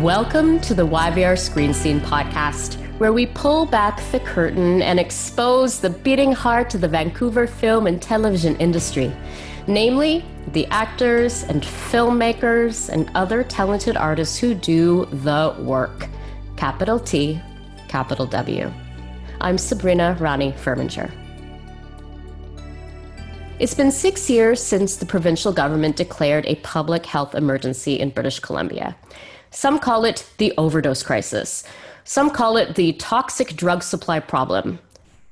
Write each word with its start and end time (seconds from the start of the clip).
Welcome 0.00 0.60
to 0.60 0.72
the 0.72 0.86
YVR 0.86 1.38
Screen 1.38 1.74
Scene 1.74 2.00
podcast, 2.00 2.76
where 2.96 3.12
we 3.12 3.26
pull 3.26 3.66
back 3.66 4.00
the 4.12 4.20
curtain 4.20 4.80
and 4.80 4.98
expose 4.98 5.78
the 5.78 5.90
beating 5.90 6.32
heart 6.32 6.74
of 6.74 6.80
the 6.80 6.88
Vancouver 6.88 7.46
film 7.46 7.86
and 7.86 8.00
television 8.00 8.56
industry, 8.56 9.12
namely 9.66 10.24
the 10.52 10.66
actors 10.68 11.42
and 11.42 11.62
filmmakers 11.62 12.88
and 12.88 13.10
other 13.14 13.44
talented 13.44 13.98
artists 13.98 14.38
who 14.38 14.54
do 14.54 15.04
the 15.04 15.54
work. 15.58 16.08
Capital 16.56 16.98
T, 16.98 17.38
capital 17.88 18.24
W. 18.24 18.72
I'm 19.42 19.58
Sabrina 19.58 20.16
Rani 20.18 20.52
Furminger. 20.52 21.12
It's 23.58 23.74
been 23.74 23.92
six 23.92 24.30
years 24.30 24.62
since 24.62 24.96
the 24.96 25.04
provincial 25.04 25.52
government 25.52 25.96
declared 25.96 26.46
a 26.46 26.54
public 26.54 27.04
health 27.04 27.34
emergency 27.34 28.00
in 28.00 28.08
British 28.08 28.40
Columbia. 28.40 28.96
Some 29.50 29.78
call 29.78 30.04
it 30.04 30.28
the 30.38 30.52
overdose 30.56 31.02
crisis. 31.02 31.64
Some 32.04 32.30
call 32.30 32.56
it 32.56 32.76
the 32.76 32.92
toxic 32.94 33.56
drug 33.56 33.82
supply 33.82 34.20
problem. 34.20 34.78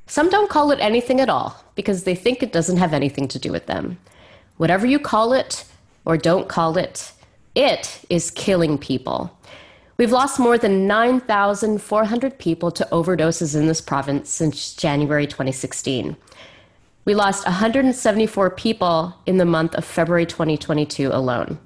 Some 0.07 0.29
don't 0.31 0.51
call 0.51 0.71
it 0.71 0.81
anything 0.81 1.21
at 1.21 1.29
all 1.29 1.63
because 1.75 2.05
they 2.05 2.15
think 2.15 2.43
it 2.43 2.53
doesn't 2.53 2.79
have 2.79 2.93
anything 2.93 3.29
to 3.29 3.39
do 3.39 3.53
with 3.53 3.67
them. 3.67 3.99
Whatever 4.57 4.87
you 4.87 4.99
call 4.99 5.33
it 5.33 5.65
or 6.05 6.17
don't 6.17 6.49
call 6.49 6.77
it, 6.79 7.13
it 7.55 8.01
is 8.09 8.31
killing 8.31 8.79
people. 8.79 9.37
We've 9.99 10.13
lost 10.13 10.39
more 10.39 10.59
than 10.59 10.87
9,400 10.87 12.39
people 12.39 12.71
to 12.71 12.89
overdoses 12.93 13.57
in 13.57 13.67
this 13.67 13.81
province 13.81 14.31
since 14.31 14.75
January 14.75 15.27
2016. 15.27 16.17
We 17.05 17.15
lost 17.15 17.45
174 17.45 18.51
people 18.51 19.15
in 19.27 19.39
the 19.39 19.45
month 19.45 19.75
of 19.75 19.85
February 19.85 20.27
2022 20.27 21.11
alone. 21.13 21.59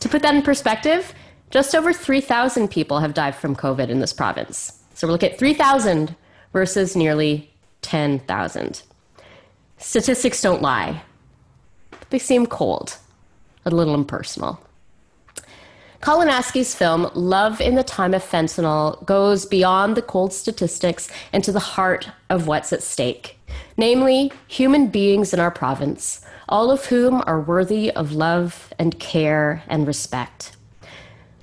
To 0.00 0.08
put 0.08 0.22
that 0.22 0.34
in 0.34 0.42
perspective, 0.42 1.14
just 1.54 1.72
over 1.72 1.92
3,000 1.92 2.66
people 2.66 2.98
have 2.98 3.14
died 3.14 3.32
from 3.36 3.54
COVID 3.54 3.88
in 3.88 4.00
this 4.00 4.12
province. 4.12 4.82
So 4.94 5.06
we're 5.06 5.12
looking 5.12 5.30
at 5.30 5.38
3,000 5.38 6.16
versus 6.52 6.96
nearly 6.96 7.48
10,000. 7.82 8.82
Statistics 9.78 10.42
don't 10.42 10.62
lie, 10.62 11.00
but 11.92 12.10
they 12.10 12.18
seem 12.18 12.46
cold, 12.46 12.98
a 13.64 13.70
little 13.70 13.94
impersonal. 13.94 14.58
Colin 16.00 16.26
Askey's 16.26 16.74
film, 16.74 17.08
Love 17.14 17.60
in 17.60 17.76
the 17.76 17.84
Time 17.84 18.14
of 18.14 18.24
Fentanyl, 18.24 19.06
goes 19.06 19.46
beyond 19.46 19.96
the 19.96 20.02
cold 20.02 20.32
statistics 20.32 21.08
and 21.32 21.44
to 21.44 21.52
the 21.52 21.60
heart 21.60 22.10
of 22.30 22.48
what's 22.48 22.72
at 22.72 22.82
stake, 22.82 23.38
namely, 23.76 24.32
human 24.48 24.88
beings 24.88 25.32
in 25.32 25.38
our 25.38 25.52
province, 25.52 26.20
all 26.48 26.72
of 26.72 26.86
whom 26.86 27.22
are 27.28 27.40
worthy 27.40 27.92
of 27.92 28.10
love 28.10 28.74
and 28.76 28.98
care 28.98 29.62
and 29.68 29.86
respect. 29.86 30.56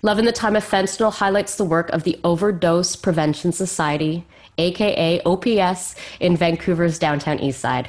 Love 0.03 0.17
in 0.17 0.25
the 0.25 0.31
Time 0.31 0.55
of 0.55 0.67
Fentanyl 0.67 1.13
highlights 1.13 1.55
the 1.55 1.63
work 1.63 1.87
of 1.91 2.03
the 2.03 2.19
Overdose 2.23 2.95
Prevention 2.95 3.51
Society, 3.51 4.25
aka 4.57 5.21
OPS, 5.21 5.93
in 6.19 6.35
Vancouver's 6.35 6.97
downtown 6.97 7.39
east 7.39 7.59
side. 7.59 7.87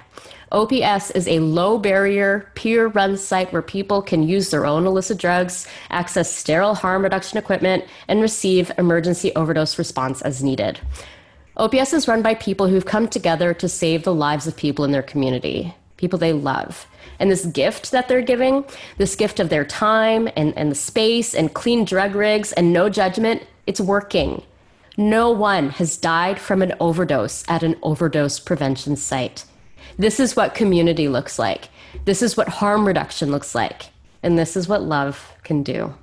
OPS 0.50 1.10
is 1.12 1.26
a 1.26 1.38
low 1.38 1.78
barrier, 1.78 2.50
peer 2.54 2.88
run 2.88 3.16
site 3.16 3.50
where 3.50 3.62
people 3.62 4.02
can 4.02 4.22
use 4.22 4.50
their 4.50 4.66
own 4.66 4.86
illicit 4.86 5.16
drugs, 5.16 5.66
access 5.88 6.30
sterile 6.30 6.74
harm 6.74 7.02
reduction 7.02 7.38
equipment, 7.38 7.84
and 8.08 8.20
receive 8.20 8.70
emergency 8.76 9.34
overdose 9.34 9.78
response 9.78 10.20
as 10.20 10.42
needed. 10.42 10.80
OPS 11.56 11.94
is 11.94 12.08
run 12.08 12.20
by 12.20 12.34
people 12.34 12.68
who've 12.68 12.84
come 12.84 13.08
together 13.08 13.54
to 13.54 13.70
save 13.70 14.04
the 14.04 14.14
lives 14.14 14.46
of 14.46 14.54
people 14.54 14.84
in 14.84 14.92
their 14.92 15.02
community, 15.02 15.74
people 16.02 16.18
they 16.18 16.32
love. 16.32 16.88
And 17.20 17.30
this 17.30 17.46
gift 17.46 17.92
that 17.92 18.08
they're 18.08 18.22
giving, 18.22 18.64
this 18.98 19.14
gift 19.14 19.38
of 19.38 19.50
their 19.50 19.64
time 19.64 20.28
and, 20.36 20.52
and 20.58 20.68
the 20.68 20.74
space 20.74 21.32
and 21.32 21.54
clean 21.54 21.84
drug 21.84 22.16
rigs 22.16 22.52
and 22.52 22.72
no 22.72 22.88
judgment, 22.88 23.46
it's 23.68 23.80
working. 23.80 24.42
No 24.98 25.30
one 25.30 25.70
has 25.70 25.96
died 25.96 26.40
from 26.40 26.60
an 26.60 26.74
overdose 26.80 27.44
at 27.48 27.62
an 27.62 27.76
overdose 27.84 28.40
prevention 28.40 28.96
site. 28.96 29.44
This 29.96 30.18
is 30.18 30.34
what 30.34 30.56
community 30.56 31.06
looks 31.06 31.38
like. 31.38 31.68
This 32.04 32.20
is 32.20 32.36
what 32.36 32.48
harm 32.48 32.84
reduction 32.84 33.30
looks 33.30 33.54
like. 33.54 33.90
And 34.24 34.36
this 34.36 34.56
is 34.56 34.66
what 34.66 34.82
love 34.82 35.32
can 35.44 35.62
do. 35.62 35.94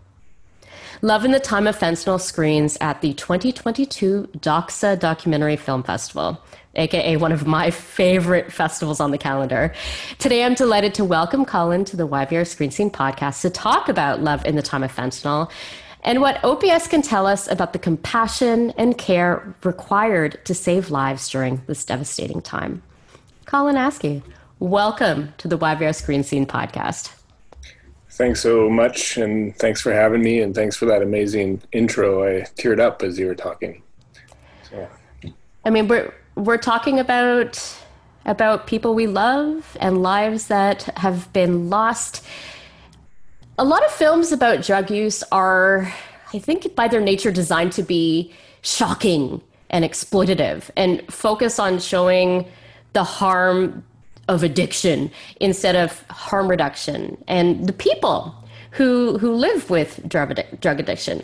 Love 1.02 1.24
in 1.24 1.32
the 1.32 1.40
Time 1.40 1.66
of 1.66 1.80
Fentanyl 1.80 2.20
screens 2.20 2.78
at 2.82 3.00
the 3.00 3.14
2022 3.14 4.32
Doxa 4.40 5.00
Documentary 5.00 5.56
Film 5.56 5.82
Festival 5.82 6.44
aka 6.76 7.16
one 7.18 7.32
of 7.32 7.48
my 7.48 7.72
favorite 7.72 8.52
festivals 8.52 9.00
on 9.00 9.12
the 9.12 9.18
calendar. 9.18 9.74
Today, 10.18 10.44
I'm 10.44 10.54
delighted 10.54 10.94
to 10.96 11.06
welcome 11.06 11.46
Colin 11.46 11.86
to 11.86 11.98
the 11.98 12.08
YVR 12.08 12.46
Screen 12.46 12.70
Scene 12.70 12.92
podcast 12.92 13.42
to 13.42 13.50
talk 13.50 13.88
about 13.88 14.22
love 14.22 14.46
in 14.46 14.56
the 14.56 14.62
time 14.62 14.84
of 14.84 14.94
fentanyl 14.94 15.50
and 16.04 16.22
what 16.22 16.44
OPS 16.44 16.88
can 16.88 17.02
tell 17.02 17.26
us 17.26 17.50
about 17.50 17.74
the 17.74 17.80
compassion 17.80 18.72
and 18.72 18.98
care 18.98 19.56
required 19.64 20.44
to 20.46 20.54
save 20.54 20.92
lives 20.92 21.30
during 21.30 21.62
this 21.68 21.84
devastating 21.84 22.42
time. 22.42 22.82
Colin 23.46 23.76
Askey, 23.76 24.22
welcome 24.60 25.34
to 25.38 25.48
the 25.48 25.58
YVR 25.58 25.96
Screen 25.96 26.24
Scene 26.24 26.46
podcast. 26.46 27.19
Thanks 28.20 28.42
so 28.42 28.70
much, 28.70 29.16
and 29.16 29.56
thanks 29.56 29.80
for 29.80 29.94
having 29.94 30.22
me, 30.22 30.42
and 30.42 30.54
thanks 30.54 30.76
for 30.76 30.86
that 30.88 31.02
amazing 31.02 31.62
intro. 31.72 32.26
I 32.28 32.42
teared 32.58 32.78
up 32.78 33.02
as 33.02 33.18
you 33.18 33.28
were 33.28 33.34
talking. 33.34 33.82
So. 34.70 34.90
I 35.64 35.70
mean, 35.70 35.88
we're 35.88 36.14
we're 36.36 36.58
talking 36.58 37.00
about 37.00 37.58
about 38.26 38.68
people 38.68 38.94
we 38.94 39.08
love 39.08 39.78
and 39.80 40.04
lives 40.04 40.48
that 40.48 40.84
have 40.98 41.32
been 41.32 41.70
lost. 41.70 42.26
A 43.58 43.64
lot 43.64 43.86
of 43.86 43.92
films 43.92 44.34
about 44.34 44.66
drug 44.66 44.92
use 44.92 45.24
are, 45.32 45.90
I 46.34 46.40
think, 46.40 46.76
by 46.76 46.90
their 46.90 47.00
nature, 47.00 47.32
designed 47.32 47.72
to 47.74 47.84
be 47.84 48.34
shocking 48.64 49.42
and 49.70 49.86
exploitative 49.86 50.70
and 50.76 51.02
focus 51.10 51.58
on 51.58 51.80
showing 51.80 52.52
the 52.92 53.06
harm 53.06 53.86
of 54.30 54.44
addiction 54.44 55.12
instead 55.42 55.76
of 55.76 56.02
harm 56.10 56.48
reduction 56.48 57.22
and 57.28 57.68
the 57.68 57.74
people 57.74 58.34
who 58.72 59.18
who 59.18 59.34
live 59.34 59.70
with 59.70 60.08
drug, 60.08 60.40
drug 60.62 60.80
addiction. 60.80 61.22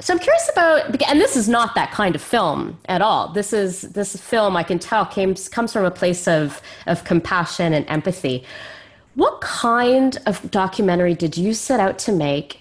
So 0.00 0.12
I'm 0.12 0.18
curious 0.18 0.50
about, 0.52 1.02
and 1.08 1.20
this 1.20 1.36
is 1.36 1.48
not 1.48 1.74
that 1.74 1.92
kind 1.92 2.14
of 2.14 2.22
film 2.22 2.78
at 2.88 3.00
all. 3.02 3.32
This 3.32 3.52
is 3.52 3.82
this 3.92 4.16
film 4.16 4.56
I 4.56 4.62
can 4.62 4.78
tell 4.78 5.06
came, 5.06 5.34
comes 5.34 5.72
from 5.72 5.84
a 5.84 5.90
place 5.90 6.28
of 6.28 6.60
of 6.86 7.04
compassion 7.04 7.72
and 7.72 7.88
empathy. 7.88 8.44
What 9.14 9.40
kind 9.40 10.18
of 10.26 10.50
documentary 10.50 11.14
did 11.14 11.36
you 11.36 11.54
set 11.54 11.80
out 11.80 11.98
to 12.00 12.12
make, 12.12 12.60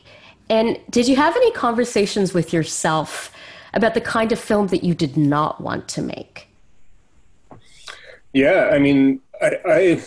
and 0.50 0.80
did 0.90 1.08
you 1.08 1.16
have 1.16 1.36
any 1.36 1.52
conversations 1.52 2.34
with 2.34 2.54
yourself 2.54 3.34
about 3.74 3.94
the 3.94 4.02
kind 4.02 4.32
of 4.32 4.40
film 4.40 4.68
that 4.68 4.84
you 4.84 4.94
did 4.94 5.18
not 5.18 5.62
want 5.62 5.88
to 5.90 6.02
make? 6.02 6.48
Yeah, 8.34 8.70
I 8.72 8.80
mean, 8.80 9.20
I, 9.42 9.58
I 9.66 10.02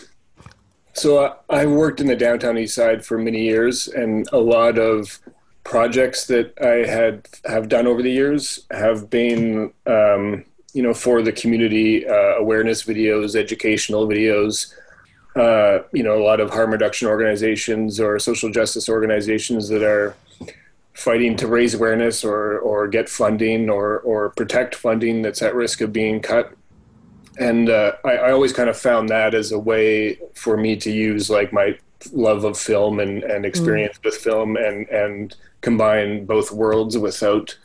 so 0.94 1.36
I 1.50 1.66
worked 1.66 2.00
in 2.00 2.06
the 2.06 2.16
downtown 2.16 2.56
east 2.56 2.74
side 2.74 3.04
for 3.04 3.18
many 3.18 3.42
years, 3.42 3.88
and 3.88 4.28
a 4.32 4.38
lot 4.38 4.78
of 4.78 5.18
projects 5.64 6.26
that 6.26 6.54
I 6.60 6.88
had 6.88 7.26
have 7.46 7.68
done 7.68 7.86
over 7.86 8.02
the 8.02 8.12
years 8.12 8.66
have 8.70 9.10
been, 9.10 9.72
um, 9.86 10.44
you 10.72 10.82
know, 10.82 10.94
for 10.94 11.22
the 11.22 11.32
community 11.32 12.06
uh, 12.06 12.36
awareness 12.36 12.84
videos, 12.84 13.34
educational 13.34 14.06
videos. 14.06 14.72
Uh, 15.34 15.82
you 15.92 16.04
know, 16.04 16.16
a 16.16 16.22
lot 16.22 16.38
of 16.38 16.50
harm 16.50 16.70
reduction 16.70 17.08
organizations 17.08 17.98
or 17.98 18.20
social 18.20 18.52
justice 18.52 18.88
organizations 18.88 19.68
that 19.68 19.82
are 19.82 20.14
fighting 20.92 21.36
to 21.36 21.48
raise 21.48 21.74
awareness 21.74 22.24
or 22.24 22.58
or 22.60 22.86
get 22.86 23.08
funding 23.08 23.68
or 23.68 23.98
or 24.00 24.30
protect 24.30 24.76
funding 24.76 25.22
that's 25.22 25.42
at 25.42 25.54
risk 25.56 25.80
of 25.80 25.92
being 25.92 26.20
cut. 26.20 26.52
And 27.38 27.68
uh, 27.68 27.92
I, 28.04 28.12
I 28.12 28.32
always 28.32 28.52
kind 28.52 28.70
of 28.70 28.76
found 28.76 29.08
that 29.08 29.34
as 29.34 29.52
a 29.52 29.58
way 29.58 30.18
for 30.34 30.56
me 30.56 30.76
to 30.76 30.90
use 30.90 31.30
like 31.30 31.52
my 31.52 31.78
love 32.12 32.44
of 32.44 32.58
film 32.58 33.00
and, 33.00 33.22
and 33.24 33.44
experience 33.44 33.98
mm. 33.98 34.04
with 34.04 34.16
film 34.16 34.56
and 34.56 34.88
and 34.88 35.34
combine 35.64 36.26
both 36.26 36.52
worlds 36.52 36.96
without, 36.98 37.56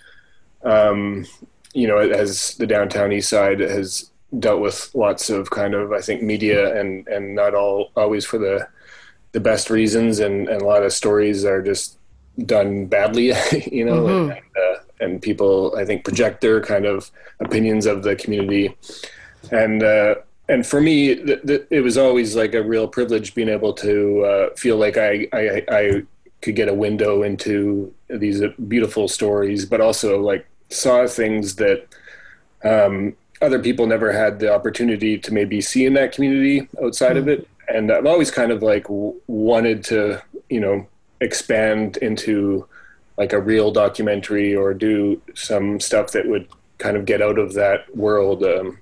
um, 0.64 1.26
you 1.74 1.86
know, 1.86 1.98
as 1.98 2.56
the 2.56 2.66
downtown 2.66 3.12
east 3.12 3.30
side 3.30 3.60
has 3.60 4.10
dealt 4.40 4.62
with 4.62 4.90
lots 4.96 5.30
of 5.30 5.50
kind 5.50 5.74
of, 5.74 5.92
I 5.92 6.00
think, 6.00 6.24
media 6.24 6.80
and, 6.80 7.08
and 7.10 7.36
not 7.36 7.54
all 7.54 7.92
always 7.96 8.26
for 8.26 8.38
the, 8.38 8.68
the 9.34 9.42
best 9.42 9.70
reasons. 9.70 10.20
And, 10.20 10.48
and 10.48 10.62
a 10.62 10.66
lot 10.66 10.84
of 10.84 10.94
stories 10.94 11.44
are 11.44 11.62
just 11.62 11.98
done 12.46 12.86
badly, 12.86 13.28
you 13.72 13.84
know, 13.84 14.04
mm-hmm. 14.04 14.32
and, 14.32 14.42
uh, 14.42 14.80
and, 15.02 15.22
people 15.22 15.76
I 15.78 15.84
think 15.84 16.06
project 16.06 16.40
their 16.40 16.62
kind 16.62 16.86
of 16.86 17.12
opinions 17.42 17.86
of 17.86 18.04
the 18.04 18.16
community, 18.16 18.76
and 19.52 19.84
uh, 19.84 20.16
and 20.48 20.66
for 20.66 20.82
me, 20.82 21.16
th- 21.16 21.42
th- 21.46 21.68
it 21.70 21.82
was 21.82 21.98
always 21.98 22.36
like 22.36 22.54
a 22.54 22.64
real 22.64 22.88
privilege 22.88 23.36
being 23.36 23.50
able 23.50 23.74
to 23.74 24.24
uh, 24.26 24.56
feel 24.56 24.78
like 24.78 24.98
I, 24.98 25.28
I 25.32 25.64
I 25.70 26.04
could 26.42 26.56
get 26.56 26.70
a 26.70 26.74
window 26.74 27.24
into 27.24 27.94
these 28.10 28.42
beautiful 28.68 29.08
stories, 29.08 29.66
but 29.66 29.82
also 29.82 30.20
like 30.20 30.48
saw 30.70 31.06
things 31.08 31.56
that 31.56 31.88
um, 32.64 33.16
other 33.42 33.60
people 33.60 33.88
never 33.88 34.12
had 34.12 34.40
the 34.40 34.54
opportunity 34.54 35.18
to 35.18 35.34
maybe 35.34 35.62
see 35.62 35.86
in 35.86 35.94
that 35.94 36.12
community 36.12 36.68
outside 36.84 37.12
mm-hmm. 37.12 37.18
of 37.18 37.28
it. 37.28 37.48
And 37.68 37.92
I've 37.92 38.06
always 38.06 38.32
kind 38.32 38.52
of 38.52 38.64
like 38.64 38.84
w- 38.84 39.20
wanted 39.28 39.84
to, 39.86 40.22
you 40.50 40.60
know, 40.60 40.88
expand 41.22 41.98
into 41.98 42.68
like 43.18 43.34
a 43.34 43.40
real 43.40 43.72
documentary 43.72 44.56
or 44.56 44.74
do 44.74 45.22
some 45.36 45.80
stuff 45.80 46.12
that 46.12 46.28
would 46.28 46.48
kind 46.78 46.98
of 46.98 47.06
get 47.06 47.22
out 47.22 47.38
of 47.38 47.54
that 47.54 47.96
world. 47.96 48.44
Um, 48.44 48.80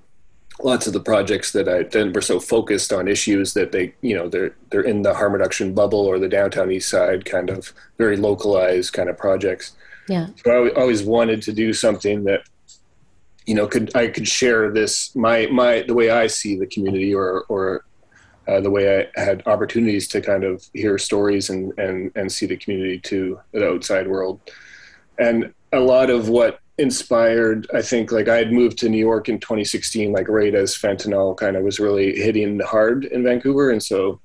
lots 0.62 0.86
of 0.86 0.92
the 0.92 1.00
projects 1.00 1.52
that 1.52 1.68
I 1.68 1.84
then 1.84 2.12
were 2.12 2.20
so 2.20 2.40
focused 2.40 2.92
on 2.92 3.08
issues 3.08 3.54
that 3.54 3.72
they, 3.72 3.94
you 4.00 4.16
know, 4.16 4.28
they're 4.28 4.54
they're 4.70 4.82
in 4.82 5.02
the 5.02 5.14
harm 5.14 5.32
reduction 5.32 5.74
bubble 5.74 6.06
or 6.06 6.18
the 6.18 6.28
downtown 6.28 6.70
east 6.70 6.88
side 6.88 7.24
kind 7.24 7.50
of 7.50 7.72
very 7.96 8.16
localized 8.16 8.92
kind 8.92 9.08
of 9.08 9.16
projects. 9.16 9.76
Yeah. 10.08 10.28
So 10.44 10.66
I 10.66 10.70
always 10.80 11.02
wanted 11.02 11.42
to 11.42 11.52
do 11.52 11.72
something 11.72 12.24
that, 12.24 12.42
you 13.46 13.54
know, 13.54 13.66
could 13.66 13.94
I 13.96 14.08
could 14.08 14.26
share 14.26 14.70
this 14.70 15.14
my 15.14 15.46
my 15.46 15.82
the 15.86 15.94
way 15.94 16.10
I 16.10 16.26
see 16.26 16.56
the 16.58 16.66
community 16.66 17.14
or 17.14 17.44
or 17.48 17.84
uh, 18.48 18.60
the 18.60 18.70
way 18.70 19.00
I 19.00 19.20
had 19.20 19.42
opportunities 19.46 20.08
to 20.08 20.20
kind 20.20 20.44
of 20.44 20.66
hear 20.72 20.98
stories 20.98 21.50
and 21.50 21.78
and 21.78 22.10
and 22.16 22.32
see 22.32 22.46
the 22.46 22.56
community 22.56 22.98
to 23.00 23.38
the 23.52 23.68
outside 23.68 24.08
world, 24.08 24.40
and 25.18 25.52
a 25.72 25.80
lot 25.80 26.08
of 26.10 26.28
what 26.28 26.60
inspired 26.78 27.66
i 27.74 27.82
think 27.82 28.12
like 28.12 28.28
i 28.28 28.36
had 28.36 28.52
moved 28.52 28.78
to 28.78 28.88
new 28.88 28.98
york 28.98 29.28
in 29.28 29.38
2016 29.40 30.12
like 30.12 30.28
right 30.28 30.54
as 30.54 30.76
fentanyl 30.76 31.36
kind 31.36 31.56
of 31.56 31.64
was 31.64 31.80
really 31.80 32.14
hitting 32.14 32.60
hard 32.60 33.04
in 33.06 33.22
vancouver. 33.22 33.70
And 33.70 33.82
so 33.82 34.20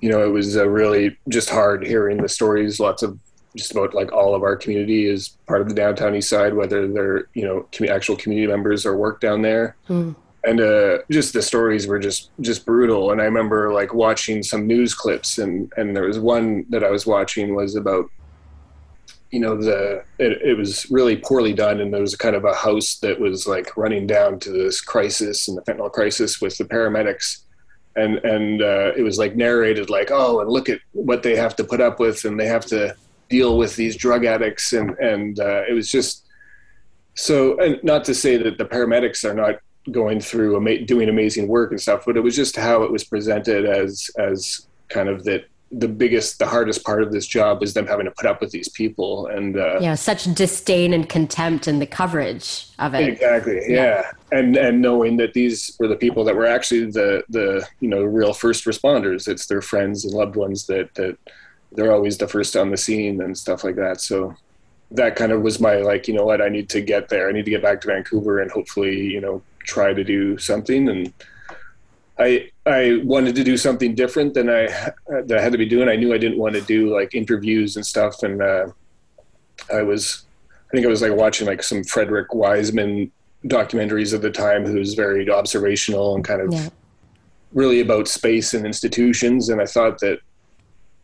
you 0.00 0.08
know 0.10 0.24
it 0.24 0.30
was 0.30 0.56
uh, 0.56 0.68
really 0.68 1.16
just 1.28 1.50
hard 1.50 1.86
hearing 1.86 2.18
the 2.18 2.28
stories. 2.28 2.78
Lots 2.78 3.02
of 3.02 3.18
just 3.56 3.72
about 3.72 3.94
like 3.94 4.12
all 4.12 4.34
of 4.34 4.42
our 4.42 4.56
community 4.56 5.08
is 5.08 5.30
part 5.46 5.60
of 5.60 5.68
the 5.68 5.74
downtown 5.74 6.14
east 6.14 6.28
side 6.28 6.54
whether 6.54 6.86
they're 6.86 7.28
you 7.34 7.44
know 7.44 7.66
actual 7.88 8.16
community 8.16 8.46
members 8.46 8.86
or 8.86 8.96
work 8.96 9.20
down 9.20 9.42
there. 9.42 9.76
Mm. 9.88 10.14
and 10.44 10.60
uh, 10.60 10.98
just 11.10 11.32
the 11.32 11.42
stories 11.42 11.86
were 11.86 11.98
just 11.98 12.30
just 12.40 12.64
brutal. 12.64 13.10
And 13.10 13.20
i 13.20 13.24
remember 13.24 13.72
like 13.72 13.92
watching 13.94 14.42
some 14.42 14.66
news 14.66 14.94
clips 14.94 15.38
and 15.38 15.72
and 15.76 15.96
there 15.96 16.04
was 16.04 16.18
one 16.18 16.66
that 16.68 16.84
i 16.84 16.90
was 16.90 17.06
watching 17.06 17.54
was 17.54 17.74
about 17.74 18.10
you 19.30 19.40
know 19.40 19.56
the 19.56 20.02
it, 20.18 20.40
it, 20.42 20.56
was 20.56 20.90
really 20.90 21.16
poorly 21.16 21.52
done 21.52 21.80
and 21.80 21.92
there 21.92 22.00
was 22.00 22.16
kind 22.16 22.34
of 22.34 22.44
a 22.44 22.54
house 22.54 22.96
that 22.96 23.20
was 23.20 23.46
like 23.46 23.76
running 23.76 24.06
down 24.06 24.38
to 24.40 24.50
this 24.50 24.80
crisis 24.80 25.48
and 25.48 25.56
the 25.56 25.62
fentanyl 25.62 25.92
crisis 25.92 26.40
with 26.40 26.56
the 26.56 26.64
paramedics. 26.64 27.42
And 27.96 28.18
and 28.18 28.62
uh, 28.62 28.92
it 28.96 29.02
was 29.02 29.18
like 29.18 29.34
narrated 29.34 29.90
like 29.90 30.10
oh 30.10 30.40
and 30.40 30.50
look 30.50 30.68
at 30.68 30.80
what 30.92 31.22
they 31.22 31.36
have 31.36 31.56
to 31.56 31.64
put 31.64 31.80
up 31.80 31.98
with 31.98 32.24
and 32.24 32.38
they 32.38 32.46
have 32.46 32.64
to 32.66 32.94
deal 33.28 33.58
with 33.58 33.76
these 33.76 33.96
drug 33.96 34.24
addicts 34.24 34.72
and 34.72 34.90
and 34.98 35.40
uh, 35.40 35.62
it 35.68 35.74
was 35.74 35.90
just 35.90 36.24
so 37.14 37.58
and 37.58 37.82
not 37.82 38.04
to 38.04 38.14
say 38.14 38.36
that 38.36 38.56
the 38.56 38.64
paramedics 38.64 39.24
are 39.24 39.34
not 39.34 39.56
going 39.90 40.20
through 40.20 40.84
doing 40.84 41.08
amazing 41.08 41.48
work 41.48 41.70
and 41.70 41.80
stuff 41.80 42.04
but 42.06 42.16
it 42.16 42.20
was 42.20 42.36
just 42.36 42.56
how 42.56 42.82
it 42.82 42.92
was 42.92 43.04
presented 43.04 43.64
as 43.64 44.10
as 44.18 44.66
kind 44.88 45.08
of 45.08 45.24
that 45.24 45.46
the 45.70 45.88
biggest 45.88 46.38
the 46.38 46.46
hardest 46.46 46.82
part 46.82 47.02
of 47.02 47.12
this 47.12 47.26
job 47.26 47.62
is 47.62 47.74
them 47.74 47.86
having 47.86 48.06
to 48.06 48.10
put 48.12 48.24
up 48.24 48.40
with 48.40 48.50
these 48.50 48.68
people 48.70 49.26
and 49.26 49.58
uh, 49.58 49.78
yeah 49.80 49.94
such 49.94 50.24
disdain 50.34 50.94
and 50.94 51.08
contempt 51.08 51.68
in 51.68 51.78
the 51.78 51.86
coverage 51.86 52.68
of 52.78 52.94
it. 52.94 53.08
Exactly 53.08 53.60
yeah. 53.68 54.02
yeah. 54.32 54.38
and 54.38 54.56
and 54.56 54.80
knowing 54.80 55.18
that 55.18 55.34
these 55.34 55.76
were 55.78 55.88
the 55.88 55.96
people 55.96 56.24
that 56.24 56.34
were 56.34 56.46
actually 56.46 56.86
the 56.90 57.22
the 57.28 57.66
you 57.80 57.88
know 57.88 58.02
real 58.02 58.32
first 58.32 58.64
responders. 58.64 59.28
It's 59.28 59.46
their 59.46 59.60
friends 59.60 60.04
and 60.04 60.14
loved 60.14 60.36
ones 60.36 60.66
that 60.66 60.94
that 60.94 61.18
they're 61.72 61.92
always 61.92 62.16
the 62.16 62.28
first 62.28 62.56
on 62.56 62.70
the 62.70 62.76
scene 62.76 63.20
and 63.20 63.36
stuff 63.36 63.62
like 63.62 63.76
that. 63.76 64.00
So 64.00 64.34
that 64.90 65.16
kind 65.16 65.32
of 65.32 65.42
was 65.42 65.60
my 65.60 65.76
like 65.76 66.08
you 66.08 66.14
know 66.14 66.24
what 66.24 66.40
i 66.40 66.48
need 66.48 66.70
to 66.70 66.80
get 66.80 67.10
there. 67.10 67.28
I 67.28 67.32
need 67.32 67.44
to 67.44 67.50
get 67.50 67.62
back 67.62 67.82
to 67.82 67.88
vancouver 67.88 68.40
and 68.40 68.50
hopefully 68.50 68.98
you 68.98 69.20
know 69.20 69.42
try 69.64 69.92
to 69.92 70.02
do 70.02 70.38
something. 70.38 70.88
And 70.88 71.12
I 72.18 72.50
I 72.68 73.00
wanted 73.04 73.34
to 73.36 73.44
do 73.44 73.56
something 73.56 73.94
different 73.94 74.34
than 74.34 74.50
I 74.50 74.66
that 75.08 75.38
I 75.38 75.40
had 75.40 75.52
to 75.52 75.58
be 75.58 75.66
doing. 75.66 75.88
I 75.88 75.96
knew 75.96 76.12
I 76.12 76.18
didn't 76.18 76.38
want 76.38 76.54
to 76.54 76.60
do 76.60 76.94
like 76.94 77.14
interviews 77.14 77.76
and 77.76 77.84
stuff, 77.84 78.22
and 78.22 78.42
uh, 78.42 78.68
I 79.72 79.82
was 79.82 80.26
I 80.68 80.70
think 80.72 80.86
I 80.86 80.88
was 80.88 81.02
like 81.02 81.12
watching 81.12 81.46
like 81.46 81.62
some 81.62 81.82
Frederick 81.82 82.34
Wiseman 82.34 83.10
documentaries 83.46 84.14
at 84.14 84.22
the 84.22 84.30
time, 84.30 84.66
who's 84.66 84.94
very 84.94 85.28
observational 85.30 86.14
and 86.14 86.24
kind 86.24 86.42
of 86.42 86.52
yeah. 86.52 86.68
really 87.52 87.80
about 87.80 88.08
space 88.08 88.52
and 88.52 88.66
institutions. 88.66 89.48
And 89.48 89.60
I 89.62 89.66
thought 89.66 89.98
that 90.00 90.20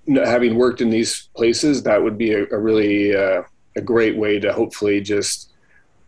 having 0.06 0.56
worked 0.56 0.80
in 0.80 0.90
these 0.90 1.28
places, 1.34 1.82
that 1.84 2.02
would 2.02 2.18
be 2.18 2.32
a, 2.32 2.44
a 2.50 2.58
really 2.58 3.16
uh, 3.16 3.42
a 3.76 3.80
great 3.80 4.16
way 4.16 4.38
to 4.38 4.52
hopefully 4.52 5.00
just 5.00 5.52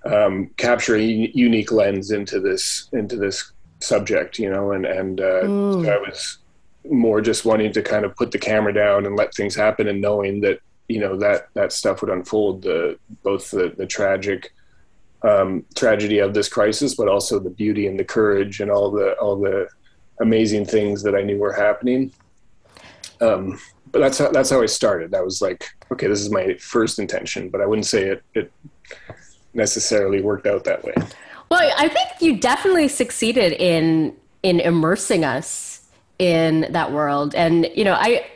um, 0.04 0.50
capture 0.56 0.96
a 0.96 1.02
unique 1.02 1.72
lens 1.72 2.10
into 2.10 2.40
this 2.40 2.88
into 2.92 3.16
this 3.16 3.52
subject, 3.80 4.38
you 4.38 4.50
know, 4.50 4.72
and 4.72 4.86
and 4.86 5.20
uh, 5.20 5.42
mm. 5.42 5.84
so 5.84 5.92
I 5.92 5.98
was 5.98 6.38
more 6.90 7.20
just 7.20 7.44
wanting 7.44 7.72
to 7.72 7.82
kind 7.82 8.04
of 8.04 8.14
put 8.16 8.30
the 8.30 8.38
camera 8.38 8.72
down 8.72 9.06
and 9.06 9.16
let 9.16 9.34
things 9.34 9.54
happen, 9.54 9.88
and 9.88 10.00
knowing 10.00 10.40
that 10.40 10.60
you 10.88 11.00
know 11.00 11.16
that 11.16 11.48
that 11.54 11.72
stuff 11.72 12.00
would 12.00 12.10
unfold 12.10 12.62
the 12.62 12.98
both 13.22 13.50
the 13.50 13.74
the 13.76 13.86
tragic 13.86 14.52
um, 15.22 15.64
tragedy 15.74 16.18
of 16.18 16.34
this 16.34 16.48
crisis, 16.48 16.94
but 16.94 17.08
also 17.08 17.38
the 17.38 17.50
beauty 17.50 17.86
and 17.86 17.98
the 17.98 18.04
courage 18.04 18.60
and 18.60 18.70
all 18.70 18.90
the 18.90 19.12
all 19.14 19.36
the 19.36 19.68
amazing 20.20 20.64
things 20.64 21.02
that 21.02 21.14
I 21.14 21.22
knew 21.22 21.38
were 21.38 21.52
happening. 21.52 22.12
Um, 23.20 23.58
but 23.92 24.00
that's 24.00 24.18
how 24.18 24.30
that's 24.30 24.50
how 24.50 24.62
I 24.62 24.66
started. 24.66 25.10
That 25.10 25.24
was 25.24 25.40
like, 25.40 25.64
okay, 25.92 26.06
this 26.06 26.20
is 26.20 26.30
my 26.30 26.54
first 26.54 26.98
intention, 26.98 27.50
but 27.50 27.60
I 27.60 27.66
wouldn't 27.66 27.86
say 27.86 28.04
it 28.08 28.22
it 28.34 28.52
necessarily 29.54 30.22
worked 30.22 30.46
out 30.46 30.64
that 30.64 30.84
way. 30.84 30.94
Well, 31.48 31.72
I 31.78 31.88
think 31.88 32.08
you 32.20 32.36
definitely 32.38 32.88
succeeded 32.88 33.52
in 33.52 34.14
in 34.42 34.60
immersing 34.60 35.24
us 35.24 35.82
in 36.18 36.66
that 36.70 36.92
world, 36.92 37.34
and 37.34 37.68
you 37.74 37.84
know, 37.84 37.94
I 37.94 38.26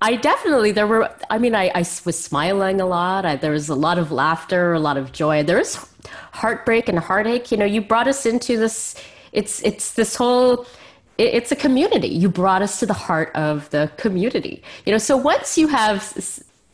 I 0.00 0.16
definitely 0.16 0.72
there 0.72 0.86
were. 0.86 1.10
I 1.30 1.38
mean, 1.38 1.54
I, 1.54 1.70
I 1.74 1.80
was 2.04 2.18
smiling 2.18 2.80
a 2.80 2.86
lot. 2.86 3.26
I, 3.26 3.36
there 3.36 3.50
was 3.52 3.68
a 3.68 3.74
lot 3.74 3.98
of 3.98 4.12
laughter, 4.12 4.72
a 4.72 4.78
lot 4.80 4.96
of 4.96 5.12
joy. 5.12 5.42
There 5.42 5.58
was 5.58 5.84
heartbreak 6.32 6.88
and 6.88 6.98
heartache. 6.98 7.50
You 7.50 7.56
know, 7.56 7.64
you 7.64 7.80
brought 7.80 8.06
us 8.06 8.24
into 8.24 8.56
this. 8.56 8.94
It's 9.32 9.62
it's 9.64 9.94
this 9.94 10.14
whole. 10.14 10.66
It, 11.16 11.34
it's 11.34 11.52
a 11.52 11.56
community. 11.56 12.08
You 12.08 12.28
brought 12.28 12.62
us 12.62 12.78
to 12.80 12.86
the 12.86 12.94
heart 12.94 13.32
of 13.34 13.68
the 13.70 13.90
community. 13.96 14.62
You 14.86 14.92
know, 14.92 14.98
so 14.98 15.16
once 15.16 15.58
you 15.58 15.66
have, 15.68 16.14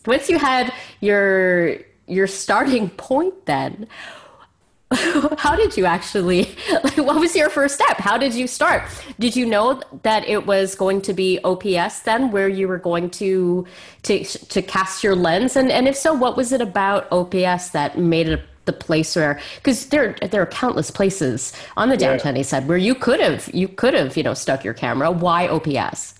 once 0.06 0.28
you 0.28 0.38
had 0.38 0.72
your 1.00 1.78
your 2.06 2.26
starting 2.26 2.90
point, 3.08 3.46
then 3.46 3.86
how 5.38 5.56
did 5.56 5.76
you 5.76 5.84
actually 5.84 6.48
like 6.82 6.96
what 7.08 7.18
was 7.18 7.34
your 7.34 7.50
first 7.50 7.76
step? 7.76 7.98
How 7.98 8.16
did 8.18 8.34
you 8.34 8.46
start? 8.46 8.82
Did 9.18 9.36
you 9.36 9.46
know 9.46 9.80
that 10.02 10.26
it 10.28 10.46
was 10.46 10.74
going 10.74 11.02
to 11.02 11.12
be 11.12 11.38
ops 11.44 12.00
then 12.00 12.30
where 12.30 12.48
you 12.48 12.68
were 12.68 12.78
going 12.78 13.10
to 13.10 13.66
to 14.02 14.24
to 14.24 14.62
cast 14.62 15.02
your 15.02 15.14
lens? 15.14 15.56
And 15.56 15.70
and 15.70 15.88
if 15.88 15.96
so 15.96 16.14
what 16.14 16.36
was 16.36 16.52
it 16.52 16.60
about 16.60 17.10
ops 17.10 17.70
that 17.70 17.98
made 17.98 18.28
it 18.28 18.42
the 18.64 18.72
place 18.72 19.14
where 19.14 19.40
because 19.56 19.86
there 19.86 20.16
there 20.30 20.40
are 20.40 20.46
countless 20.46 20.90
places 20.90 21.52
on 21.76 21.88
the 21.90 21.96
downtown 21.96 22.34
yeah. 22.34 22.40
east 22.40 22.50
side 22.50 22.66
where 22.66 22.78
you 22.78 22.94
could 22.94 23.20
have 23.20 23.50
you 23.52 23.68
could 23.68 23.94
have 23.94 24.16
you 24.16 24.22
know 24.22 24.34
stuck 24.34 24.64
your 24.64 24.74
camera. 24.74 25.10
Why 25.10 25.48
ops 25.48 26.13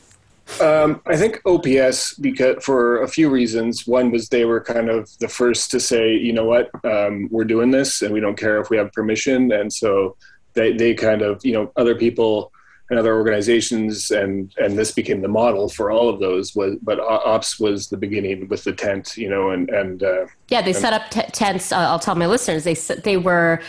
um, 0.60 1.00
I 1.06 1.16
think 1.16 1.40
OPS 1.46 2.14
because 2.14 2.62
for 2.62 3.02
a 3.02 3.08
few 3.08 3.30
reasons. 3.30 3.86
One 3.86 4.10
was 4.10 4.28
they 4.28 4.44
were 4.44 4.60
kind 4.60 4.88
of 4.88 5.10
the 5.18 5.28
first 5.28 5.70
to 5.72 5.80
say, 5.80 6.14
you 6.14 6.32
know 6.32 6.44
what, 6.44 6.70
um, 6.84 7.28
we're 7.30 7.44
doing 7.44 7.70
this, 7.70 8.02
and 8.02 8.12
we 8.12 8.20
don't 8.20 8.38
care 8.38 8.60
if 8.60 8.70
we 8.70 8.76
have 8.76 8.92
permission. 8.92 9.52
And 9.52 9.72
so 9.72 10.16
they 10.52 10.72
they 10.72 10.94
kind 10.94 11.22
of 11.22 11.44
you 11.44 11.52
know 11.52 11.72
other 11.76 11.94
people 11.94 12.52
and 12.90 12.98
other 12.98 13.14
organizations, 13.14 14.10
and 14.10 14.54
and 14.58 14.78
this 14.78 14.92
became 14.92 15.22
the 15.22 15.28
model 15.28 15.68
for 15.68 15.90
all 15.90 16.08
of 16.08 16.20
those. 16.20 16.54
Was 16.54 16.76
but 16.82 17.00
Ops 17.00 17.58
was 17.58 17.88
the 17.88 17.96
beginning 17.96 18.46
with 18.48 18.64
the 18.64 18.72
tent, 18.72 19.16
you 19.16 19.30
know, 19.30 19.50
and 19.50 19.70
and 19.70 20.02
uh, 20.02 20.26
yeah, 20.48 20.60
they 20.60 20.72
and, 20.72 20.80
set 20.80 20.92
up 20.92 21.10
t- 21.10 21.22
tents. 21.32 21.72
Uh, 21.72 21.78
I'll 21.78 21.98
tell 21.98 22.14
my 22.14 22.26
listeners 22.26 22.64
they 22.64 22.74
they 22.74 23.16
were 23.16 23.60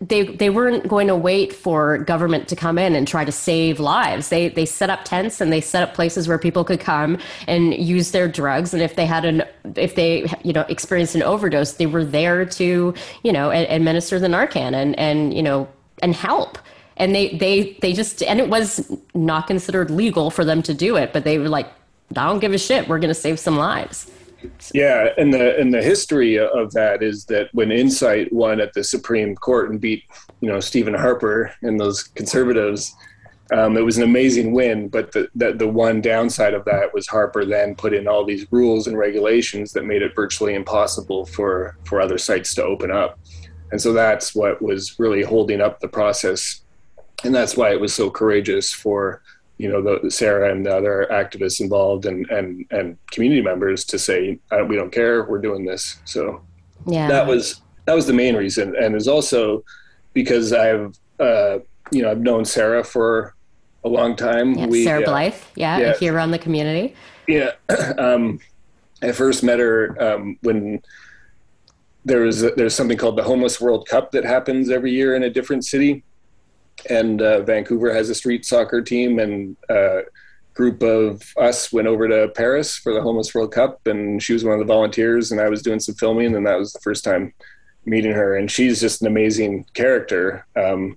they 0.00 0.24
they 0.24 0.48
weren't 0.48 0.88
going 0.88 1.08
to 1.08 1.16
wait 1.16 1.52
for 1.52 1.98
government 1.98 2.48
to 2.48 2.56
come 2.56 2.78
in 2.78 2.94
and 2.94 3.06
try 3.06 3.24
to 3.24 3.32
save 3.32 3.78
lives. 3.78 4.30
They 4.30 4.48
they 4.48 4.64
set 4.64 4.88
up 4.88 5.04
tents 5.04 5.40
and 5.42 5.52
they 5.52 5.60
set 5.60 5.82
up 5.82 5.94
places 5.94 6.26
where 6.26 6.38
people 6.38 6.64
could 6.64 6.80
come 6.80 7.18
and 7.46 7.74
use 7.74 8.10
their 8.12 8.28
drugs. 8.28 8.72
And 8.72 8.82
if 8.82 8.96
they 8.96 9.04
had 9.04 9.26
an 9.26 9.42
if 9.76 9.94
they 9.94 10.26
you 10.42 10.54
know 10.54 10.62
experienced 10.68 11.14
an 11.14 11.22
overdose, 11.22 11.72
they 11.72 11.86
were 11.86 12.04
there 12.04 12.46
to 12.46 12.94
you 13.22 13.32
know 13.32 13.50
administer 13.50 14.18
the 14.18 14.28
Narcan 14.28 14.72
and 14.72 14.98
and 14.98 15.34
you 15.34 15.42
know 15.42 15.68
and 16.02 16.14
help. 16.14 16.58
And 16.96 17.14
they 17.14 17.36
they 17.36 17.76
they 17.82 17.92
just 17.92 18.22
and 18.22 18.40
it 18.40 18.48
was 18.48 18.90
not 19.14 19.46
considered 19.46 19.90
legal 19.90 20.30
for 20.30 20.46
them 20.46 20.62
to 20.62 20.72
do 20.72 20.96
it, 20.96 21.12
but 21.12 21.24
they 21.24 21.38
were 21.38 21.48
like, 21.48 21.66
I 22.16 22.26
don't 22.26 22.38
give 22.38 22.54
a 22.54 22.58
shit. 22.58 22.88
We're 22.88 22.98
going 22.98 23.08
to 23.08 23.14
save 23.14 23.38
some 23.38 23.58
lives. 23.58 24.10
Yeah, 24.72 25.08
and 25.16 25.32
the 25.32 25.58
and 25.58 25.72
the 25.74 25.82
history 25.82 26.38
of 26.38 26.72
that 26.72 27.02
is 27.02 27.24
that 27.26 27.48
when 27.52 27.72
Insite 27.72 28.32
won 28.32 28.60
at 28.60 28.72
the 28.72 28.84
Supreme 28.84 29.34
Court 29.34 29.70
and 29.70 29.80
beat, 29.80 30.04
you 30.40 30.48
know, 30.48 30.60
Stephen 30.60 30.94
Harper 30.94 31.52
and 31.62 31.78
those 31.78 32.04
conservatives, 32.04 32.94
um, 33.52 33.76
it 33.76 33.84
was 33.84 33.96
an 33.96 34.04
amazing 34.04 34.52
win. 34.52 34.88
But 34.88 35.12
the, 35.12 35.28
the 35.34 35.52
the 35.54 35.68
one 35.68 36.00
downside 36.00 36.54
of 36.54 36.64
that 36.66 36.94
was 36.94 37.08
Harper 37.08 37.44
then 37.44 37.74
put 37.74 37.92
in 37.94 38.06
all 38.06 38.24
these 38.24 38.46
rules 38.52 38.86
and 38.86 38.96
regulations 38.96 39.72
that 39.72 39.84
made 39.84 40.02
it 40.02 40.14
virtually 40.14 40.54
impossible 40.54 41.26
for 41.26 41.76
for 41.84 42.00
other 42.00 42.18
sites 42.18 42.54
to 42.54 42.64
open 42.64 42.90
up, 42.90 43.18
and 43.72 43.80
so 43.80 43.92
that's 43.92 44.34
what 44.34 44.62
was 44.62 44.98
really 45.00 45.22
holding 45.22 45.60
up 45.60 45.80
the 45.80 45.88
process, 45.88 46.62
and 47.24 47.34
that's 47.34 47.56
why 47.56 47.72
it 47.72 47.80
was 47.80 47.92
so 47.92 48.08
courageous 48.08 48.72
for 48.72 49.22
you 49.58 49.68
know 49.68 49.82
the, 49.82 50.10
Sarah 50.10 50.50
and 50.50 50.64
the 50.64 50.74
other 50.74 51.06
activists 51.10 51.60
involved 51.60 52.06
and 52.06 52.28
and 52.30 52.64
and 52.70 52.96
community 53.10 53.42
members 53.42 53.84
to 53.86 53.98
say 53.98 54.38
we 54.66 54.76
don't 54.76 54.92
care 54.92 55.24
we're 55.24 55.40
doing 55.40 55.64
this. 55.64 55.98
So 56.04 56.42
yeah. 56.86 57.08
that 57.08 57.26
was 57.26 57.60
that 57.84 57.94
was 57.94 58.06
the 58.06 58.12
main 58.12 58.36
reason. 58.36 58.74
And 58.76 58.94
it's 58.94 59.08
also 59.08 59.64
because 60.14 60.52
I've 60.52 60.96
uh, 61.18 61.58
you 61.90 62.02
know 62.02 62.10
I've 62.10 62.20
known 62.20 62.44
Sarah 62.44 62.84
for 62.84 63.34
a 63.84 63.88
long 63.88 64.14
time. 64.14 64.54
Yeah, 64.54 64.66
we, 64.66 64.84
Sarah 64.84 65.02
uh, 65.02 65.06
Blyth 65.06 65.42
yeah, 65.56 65.78
yeah. 65.78 65.96
here 65.96 66.14
around 66.14 66.30
the 66.30 66.38
community. 66.38 66.94
Yeah. 67.26 67.52
Um, 67.98 68.40
I 69.00 69.12
first 69.12 69.44
met 69.44 69.60
her 69.60 69.96
um, 70.02 70.38
when 70.42 70.82
there 72.04 72.20
was 72.22 72.42
a, 72.42 72.50
there's 72.50 72.74
something 72.74 72.98
called 72.98 73.16
the 73.16 73.22
Homeless 73.22 73.60
World 73.60 73.86
Cup 73.86 74.10
that 74.12 74.24
happens 74.24 74.70
every 74.70 74.90
year 74.90 75.14
in 75.14 75.22
a 75.22 75.30
different 75.30 75.64
city 75.64 76.02
and 76.88 77.20
uh, 77.20 77.42
Vancouver 77.42 77.92
has 77.92 78.10
a 78.10 78.14
street 78.14 78.44
soccer 78.44 78.82
team, 78.82 79.18
and 79.18 79.56
a 79.68 79.74
uh, 79.74 80.02
group 80.54 80.82
of 80.82 81.22
us 81.36 81.72
went 81.72 81.86
over 81.86 82.08
to 82.08 82.32
Paris 82.34 82.76
for 82.76 82.92
the 82.92 83.00
Homeless 83.00 83.34
World 83.34 83.52
Cup, 83.52 83.86
and 83.86 84.22
she 84.22 84.32
was 84.32 84.44
one 84.44 84.54
of 84.54 84.58
the 84.58 84.72
volunteers, 84.72 85.30
and 85.30 85.40
I 85.40 85.48
was 85.48 85.62
doing 85.62 85.80
some 85.80 85.94
filming, 85.94 86.34
and 86.34 86.46
that 86.46 86.58
was 86.58 86.72
the 86.72 86.80
first 86.80 87.04
time 87.04 87.32
meeting 87.84 88.12
her, 88.12 88.36
and 88.36 88.50
she's 88.50 88.80
just 88.80 89.00
an 89.00 89.06
amazing 89.06 89.66
character. 89.74 90.46
Um, 90.56 90.96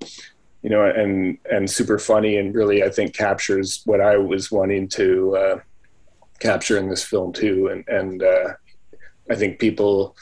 you 0.61 0.69
know, 0.69 0.85
and 0.85 1.37
and 1.49 1.69
super 1.69 1.97
funny, 1.97 2.37
and 2.37 2.53
really, 2.53 2.83
I 2.83 2.89
think 2.89 3.15
captures 3.15 3.81
what 3.85 4.01
I 4.01 4.17
was 4.17 4.51
wanting 4.51 4.87
to 4.89 5.35
uh, 5.35 5.59
capture 6.39 6.77
in 6.77 6.89
this 6.89 7.03
film 7.03 7.33
too. 7.33 7.67
And 7.67 7.87
and 7.87 8.23
uh, 8.23 8.53
I 9.29 9.35
think 9.35 9.59
people, 9.59 10.15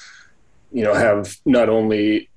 you 0.72 0.84
know, 0.84 0.94
have 0.94 1.36
not 1.46 1.68
only 1.70 2.28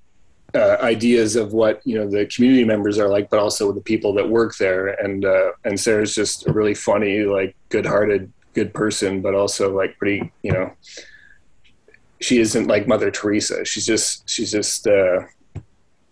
uh, 0.54 0.76
ideas 0.80 1.36
of 1.36 1.52
what 1.52 1.80
you 1.84 1.96
know 1.96 2.08
the 2.08 2.26
community 2.26 2.64
members 2.64 2.98
are 2.98 3.08
like, 3.08 3.30
but 3.30 3.38
also 3.38 3.72
the 3.72 3.80
people 3.80 4.12
that 4.14 4.28
work 4.28 4.56
there. 4.56 4.88
And 4.88 5.24
uh, 5.24 5.52
and 5.64 5.78
Sarah's 5.78 6.14
just 6.14 6.46
a 6.46 6.52
really 6.52 6.74
funny, 6.74 7.20
like 7.20 7.56
good-hearted, 7.70 8.30
good 8.54 8.74
person, 8.74 9.22
but 9.22 9.34
also 9.34 9.74
like 9.74 9.96
pretty, 9.98 10.30
you 10.42 10.52
know, 10.52 10.72
she 12.20 12.38
isn't 12.38 12.66
like 12.66 12.86
Mother 12.86 13.10
Teresa. 13.10 13.64
She's 13.64 13.86
just 13.86 14.28
she's 14.28 14.52
just 14.52 14.86
uh, 14.86 15.20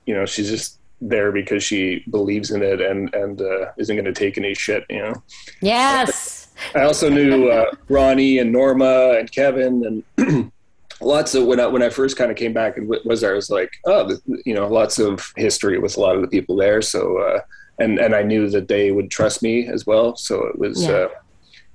you 0.07 0.15
know 0.15 0.25
she's 0.27 0.49
just 0.49 0.79
there 1.03 1.33
because 1.33 1.63
she 1.63 2.05
believes 2.11 2.51
in 2.51 2.63
it 2.63 2.81
and 2.81 3.15
and 3.15 3.41
uh, 3.43 3.73
isn't 3.79 3.97
going 3.97 4.07
to 4.07 4.13
take 4.13 4.39
any 4.39 4.55
shit. 4.55 4.85
You 4.89 5.03
know. 5.03 5.23
Yes. 5.61 6.49
I 6.75 6.83
also 6.83 7.09
knew 7.09 7.49
uh, 7.49 7.71
Ronnie 7.89 8.39
and 8.39 8.53
Norma 8.53 9.17
and 9.19 9.31
Kevin 9.31 10.05
and. 10.19 10.53
lots 11.01 11.35
of 11.35 11.47
when 11.47 11.61
I 11.61 11.67
when 11.67 11.83
I 11.83 11.89
first 11.91 12.17
kind 12.17 12.31
of 12.31 12.37
came 12.37 12.53
back 12.53 12.77
and 12.77 12.89
was 13.05 13.21
there, 13.21 13.33
I 13.33 13.37
was 13.37 13.51
like, 13.51 13.73
oh, 13.87 14.17
you 14.45 14.55
know, 14.55 14.69
lots 14.69 14.99
of 14.99 15.33
history 15.37 15.79
with 15.79 15.97
a 15.97 16.01
lot 16.01 16.17
of 16.17 16.23
the 16.23 16.29
people 16.29 16.57
there. 16.57 16.83
So 16.83 17.19
uh, 17.19 17.41
and 17.79 17.99
and 17.99 18.15
I 18.15 18.23
knew 18.23 18.49
that 18.51 18.69
they 18.69 18.93
would 18.93 19.11
trust 19.11 19.43
me 19.43 19.67
as 19.67 19.87
well. 19.87 20.17
So 20.17 20.45
it 20.47 20.59
was. 20.59 20.85
Yeah. 20.85 20.91
Uh, 20.91 21.09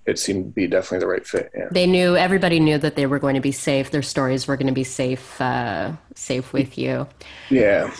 it 0.05 0.19
seemed 0.19 0.45
to 0.45 0.51
be 0.51 0.67
definitely 0.67 0.99
the 0.99 1.07
right 1.07 1.25
fit. 1.25 1.51
Yeah. 1.57 1.67
They 1.71 1.87
knew 1.87 2.15
everybody 2.15 2.59
knew 2.59 2.77
that 2.77 2.95
they 2.95 3.07
were 3.07 3.17
going 3.17 3.33
to 3.33 3.41
be 3.41 3.51
safe. 3.51 3.89
Their 3.89 4.03
stories 4.03 4.45
were 4.45 4.55
going 4.55 4.67
to 4.67 4.71
be 4.73 4.83
safe, 4.83 5.41
uh, 5.41 5.93
safe 6.13 6.53
with 6.53 6.77
you. 6.77 7.07
Yeah. 7.49 7.91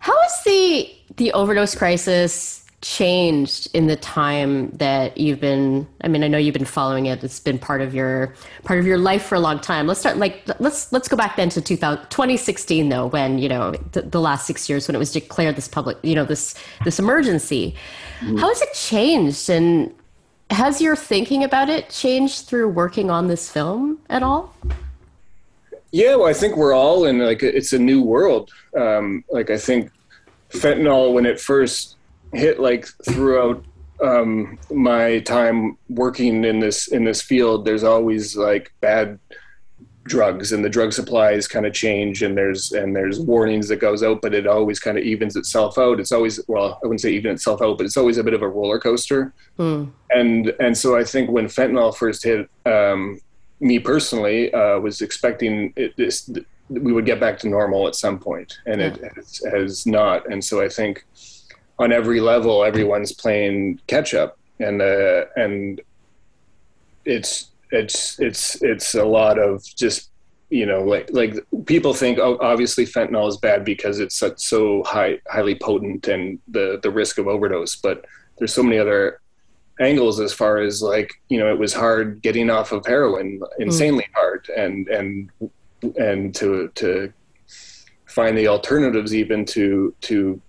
How 0.00 0.20
is 0.24 0.42
the 0.44 0.92
the 1.18 1.32
overdose 1.32 1.76
crisis 1.76 2.61
changed 2.82 3.68
in 3.74 3.86
the 3.86 3.94
time 3.94 4.68
that 4.72 5.16
you've 5.16 5.38
been 5.38 5.86
i 6.00 6.08
mean 6.08 6.24
i 6.24 6.28
know 6.28 6.36
you've 6.36 6.52
been 6.52 6.64
following 6.64 7.06
it. 7.06 7.22
It's 7.22 7.38
been 7.38 7.58
part 7.58 7.80
of 7.80 7.94
your 7.94 8.34
part 8.64 8.80
of 8.80 8.86
your 8.86 8.98
life 8.98 9.22
for 9.22 9.36
a 9.36 9.40
long 9.40 9.60
time. 9.60 9.86
Let's 9.86 10.00
start 10.00 10.16
like 10.16 10.42
let's 10.58 10.92
let's 10.92 11.06
go 11.06 11.16
back 11.16 11.36
then 11.36 11.48
to 11.50 11.60
2000, 11.60 12.08
2016 12.10 12.88
though 12.88 13.06
when 13.06 13.38
you 13.38 13.48
know 13.48 13.72
the, 13.92 14.02
the 14.02 14.20
last 14.20 14.46
six 14.46 14.68
years 14.68 14.88
when 14.88 14.96
it 14.96 14.98
was 14.98 15.12
declared 15.12 15.56
this 15.56 15.68
public 15.68 15.96
you 16.02 16.14
know 16.14 16.24
this 16.24 16.54
this 16.84 16.98
emergency. 16.98 17.74
Mm-hmm. 18.20 18.36
how 18.38 18.48
has 18.48 18.60
it 18.60 18.72
changed? 18.74 19.48
And 19.48 19.94
has 20.50 20.80
your 20.80 20.96
thinking 20.96 21.44
about 21.44 21.68
it 21.68 21.88
changed 21.88 22.46
through 22.46 22.68
working 22.68 23.10
on 23.10 23.28
this 23.28 23.50
film 23.50 23.98
at 24.10 24.22
all? 24.22 24.54
Yeah 25.92 26.16
well 26.16 26.26
i 26.26 26.32
think 26.32 26.56
we're 26.56 26.74
all 26.74 27.04
in 27.04 27.18
like 27.18 27.42
it's 27.42 27.72
a 27.72 27.78
new 27.78 28.02
world. 28.02 28.50
Um 28.76 29.24
like 29.30 29.50
i 29.50 29.58
think 29.58 29.90
fentanyl 30.50 31.12
when 31.14 31.26
it 31.26 31.40
first 31.40 31.96
hit 32.32 32.60
like 32.60 32.86
throughout 33.04 33.64
um, 34.02 34.58
my 34.70 35.20
time 35.20 35.78
working 35.88 36.44
in 36.44 36.60
this 36.60 36.88
in 36.88 37.04
this 37.04 37.22
field. 37.22 37.64
There's 37.64 37.84
always 37.84 38.36
like 38.36 38.72
bad 38.80 39.18
drugs 40.04 40.52
and 40.52 40.64
the 40.64 40.68
drug 40.68 40.92
supplies 40.92 41.46
kind 41.46 41.64
of 41.64 41.72
change 41.72 42.22
and 42.22 42.36
there's 42.36 42.72
and 42.72 42.94
there's 42.94 43.20
warnings 43.20 43.68
that 43.68 43.76
goes 43.76 44.02
out 44.02 44.20
but 44.20 44.34
it 44.34 44.46
always 44.46 44.80
kind 44.80 44.98
of 44.98 45.04
evens 45.04 45.36
itself 45.36 45.78
out 45.78 46.00
it's 46.00 46.10
always 46.10 46.40
well 46.48 46.80
i 46.82 46.86
wouldn't 46.86 47.00
say 47.00 47.12
even 47.12 47.30
itself 47.30 47.62
out 47.62 47.78
but 47.78 47.86
it's 47.86 47.96
always 47.96 48.18
a 48.18 48.24
bit 48.24 48.34
of 48.34 48.42
a 48.42 48.48
roller 48.48 48.80
coaster 48.80 49.32
mm. 49.58 49.88
and 50.10 50.52
and 50.58 50.76
so 50.76 50.96
i 50.96 51.04
think 51.04 51.30
when 51.30 51.46
fentanyl 51.46 51.94
first 51.94 52.24
hit 52.24 52.50
um, 52.66 53.20
me 53.60 53.78
personally 53.78 54.52
uh, 54.54 54.78
was 54.80 55.02
expecting 55.02 55.72
it, 55.76 55.96
this 55.96 56.28
we 56.68 56.92
would 56.92 57.06
get 57.06 57.20
back 57.20 57.38
to 57.38 57.48
normal 57.48 57.86
at 57.86 57.94
some 57.94 58.18
point 58.18 58.58
and 58.66 58.80
yeah. 58.80 58.88
it 58.88 59.14
has, 59.14 59.42
has 59.52 59.86
not 59.86 60.28
and 60.32 60.44
so 60.44 60.60
i 60.60 60.68
think 60.68 61.06
on 61.78 61.92
every 61.92 62.20
level, 62.20 62.64
everyone's 62.64 63.12
playing 63.12 63.80
catch 63.86 64.14
up, 64.14 64.38
and 64.58 64.80
uh, 64.80 65.24
and 65.36 65.80
it's 67.04 67.50
it's 67.70 68.18
it's 68.20 68.62
it's 68.62 68.94
a 68.94 69.04
lot 69.04 69.38
of 69.38 69.64
just 69.76 70.10
you 70.50 70.66
know 70.66 70.82
like 70.82 71.08
like 71.12 71.34
people 71.64 71.94
think 71.94 72.18
oh 72.18 72.36
obviously 72.40 72.84
fentanyl 72.84 73.26
is 73.26 73.38
bad 73.38 73.64
because 73.64 73.98
it's 73.98 74.18
such, 74.18 74.38
so 74.38 74.82
high 74.84 75.18
highly 75.28 75.54
potent 75.54 76.06
and 76.08 76.38
the 76.48 76.78
the 76.82 76.90
risk 76.90 77.16
of 77.16 77.26
overdose 77.26 77.76
but 77.76 78.04
there's 78.38 78.52
so 78.52 78.62
many 78.62 78.78
other 78.78 79.20
angles 79.80 80.20
as 80.20 80.32
far 80.32 80.58
as 80.58 80.82
like 80.82 81.10
you 81.30 81.38
know 81.38 81.50
it 81.50 81.58
was 81.58 81.72
hard 81.72 82.20
getting 82.20 82.50
off 82.50 82.70
of 82.70 82.84
heroin 82.84 83.40
insanely 83.58 84.04
mm. 84.04 84.14
hard 84.14 84.46
and 84.54 84.88
and 84.88 85.30
and 85.96 86.34
to 86.34 86.70
to 86.74 87.10
find 88.04 88.36
the 88.36 88.46
alternatives 88.46 89.14
even 89.14 89.46
to 89.46 89.94
to 90.02 90.40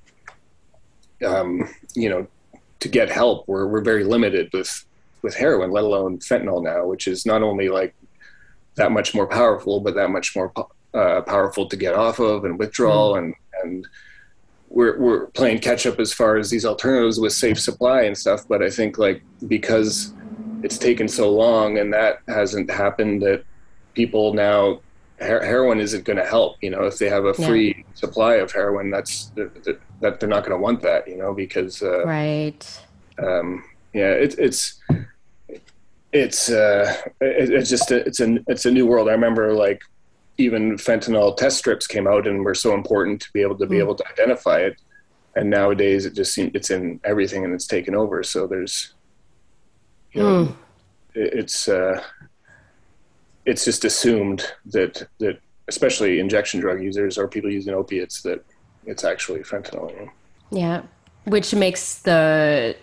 um, 1.23 1.69
you 1.95 2.09
know, 2.09 2.27
to 2.79 2.89
get 2.89 3.09
help, 3.09 3.47
we're 3.47 3.67
we're 3.67 3.81
very 3.81 4.03
limited 4.03 4.49
with 4.53 4.85
with 5.21 5.35
heroin, 5.35 5.71
let 5.71 5.83
alone 5.83 6.19
fentanyl 6.19 6.63
now, 6.63 6.85
which 6.85 7.07
is 7.07 7.25
not 7.25 7.41
only 7.41 7.69
like 7.69 7.95
that 8.75 8.91
much 8.91 9.13
more 9.13 9.27
powerful, 9.27 9.79
but 9.79 9.95
that 9.95 10.09
much 10.09 10.35
more 10.35 10.51
uh, 10.93 11.21
powerful 11.21 11.67
to 11.67 11.77
get 11.77 11.93
off 11.93 12.19
of 12.19 12.45
and 12.45 12.59
withdrawal, 12.59 13.13
mm. 13.13 13.19
and 13.19 13.35
and 13.63 13.87
we're 14.69 14.99
we're 14.99 15.27
playing 15.27 15.59
catch 15.59 15.85
up 15.85 15.99
as 15.99 16.13
far 16.13 16.37
as 16.37 16.49
these 16.49 16.65
alternatives 16.65 17.19
with 17.19 17.33
safe 17.33 17.59
supply 17.59 18.01
and 18.03 18.17
stuff. 18.17 18.47
But 18.47 18.61
I 18.61 18.69
think 18.69 18.97
like 18.97 19.23
because 19.47 20.13
it's 20.63 20.77
taken 20.77 21.07
so 21.07 21.31
long 21.31 21.77
and 21.77 21.93
that 21.93 22.19
hasn't 22.27 22.71
happened, 22.71 23.21
that 23.21 23.43
people 23.93 24.33
now 24.33 24.81
heroin 25.23 25.79
isn't 25.79 26.05
going 26.05 26.17
to 26.17 26.25
help. 26.25 26.57
You 26.61 26.69
know, 26.69 26.83
if 26.83 26.97
they 26.97 27.09
have 27.09 27.25
a 27.25 27.33
free 27.33 27.75
yeah. 27.77 27.83
supply 27.93 28.35
of 28.35 28.51
heroin, 28.51 28.89
that's 28.91 29.31
that 29.35 30.19
they're 30.19 30.29
not 30.29 30.43
going 30.43 30.57
to 30.57 30.61
want 30.61 30.81
that. 30.81 31.07
You 31.07 31.17
know, 31.17 31.33
because 31.33 31.81
uh, 31.81 32.05
right. 32.05 32.81
Um, 33.17 33.63
yeah, 33.93 34.09
it, 34.09 34.35
it's 34.37 34.81
it's 36.11 36.49
uh, 36.49 36.95
it, 37.21 37.51
it's 37.51 37.69
just 37.69 37.91
a, 37.91 38.05
it's 38.05 38.19
a 38.19 38.37
it's 38.47 38.65
a 38.65 38.71
new 38.71 38.85
world. 38.85 39.09
I 39.09 39.11
remember 39.11 39.53
like 39.53 39.81
even 40.37 40.77
fentanyl 40.77 41.35
test 41.35 41.57
strips 41.57 41.87
came 41.87 42.07
out 42.07 42.27
and 42.27 42.43
were 42.43 42.55
so 42.55 42.73
important 42.73 43.21
to 43.21 43.31
be 43.33 43.41
able 43.41 43.57
to 43.57 43.67
be 43.67 43.77
mm. 43.77 43.81
able 43.81 43.95
to 43.95 44.07
identify 44.09 44.59
it. 44.59 44.79
And 45.35 45.49
nowadays, 45.49 46.05
it 46.05 46.13
just 46.13 46.33
seems 46.33 46.51
it's 46.53 46.69
in 46.69 46.99
everything 47.03 47.43
and 47.43 47.53
it's 47.53 47.67
taken 47.67 47.95
over. 47.95 48.23
So 48.23 48.47
there's, 48.47 48.93
you 50.11 50.21
know, 50.21 50.45
mm. 50.45 50.55
it, 51.15 51.33
it's 51.33 51.67
uh, 51.67 52.03
it's 53.45 53.65
just 53.65 53.85
assumed 53.85 54.45
that 54.65 55.07
that 55.19 55.39
especially 55.67 56.19
injection 56.19 56.59
drug 56.59 56.81
users 56.81 57.17
or 57.17 57.27
people 57.27 57.49
using 57.49 57.73
opiates 57.73 58.21
that 58.21 58.43
it's 58.85 59.03
actually 59.03 59.39
fentanyl. 59.41 60.09
Yeah, 60.51 60.83
which 61.25 61.53
makes 61.53 61.99
the 61.99 62.75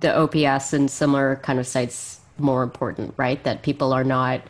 the 0.00 0.16
OPS 0.16 0.72
and 0.72 0.90
similar 0.90 1.36
kind 1.36 1.58
of 1.58 1.66
sites 1.66 2.20
more 2.38 2.62
important, 2.62 3.14
right? 3.16 3.42
That 3.44 3.62
people 3.62 3.92
are 3.92 4.04
not 4.04 4.42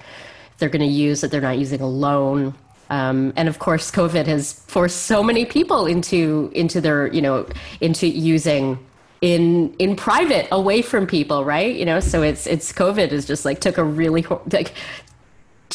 they're 0.59 0.69
going 0.69 0.89
to 0.89 0.95
use 0.95 1.21
that 1.21 1.31
they're 1.31 1.41
not 1.41 1.59
using 1.59 1.81
alone. 1.81 2.55
Um, 2.91 3.33
and 3.37 3.49
of 3.49 3.59
course, 3.59 3.91
COVID 3.91 4.27
has 4.27 4.53
forced 4.53 5.03
so 5.03 5.23
many 5.23 5.45
people 5.45 5.87
into 5.87 6.51
into 6.55 6.81
their 6.81 7.13
you 7.13 7.23
know 7.23 7.47
into 7.81 8.07
using 8.07 8.79
in 9.21 9.75
in 9.79 9.97
private 9.97 10.47
away 10.53 10.83
from 10.83 11.07
people 11.07 11.47
right 11.47 11.75
you 11.77 11.85
know 11.87 11.99
so 11.99 12.21
it's 12.21 12.47
it's 12.47 12.71
covid 12.75 13.11
is 13.11 13.25
just 13.25 13.47
like 13.47 13.59
took 13.59 13.79
a 13.79 13.83
really 13.83 14.23
like 14.53 14.75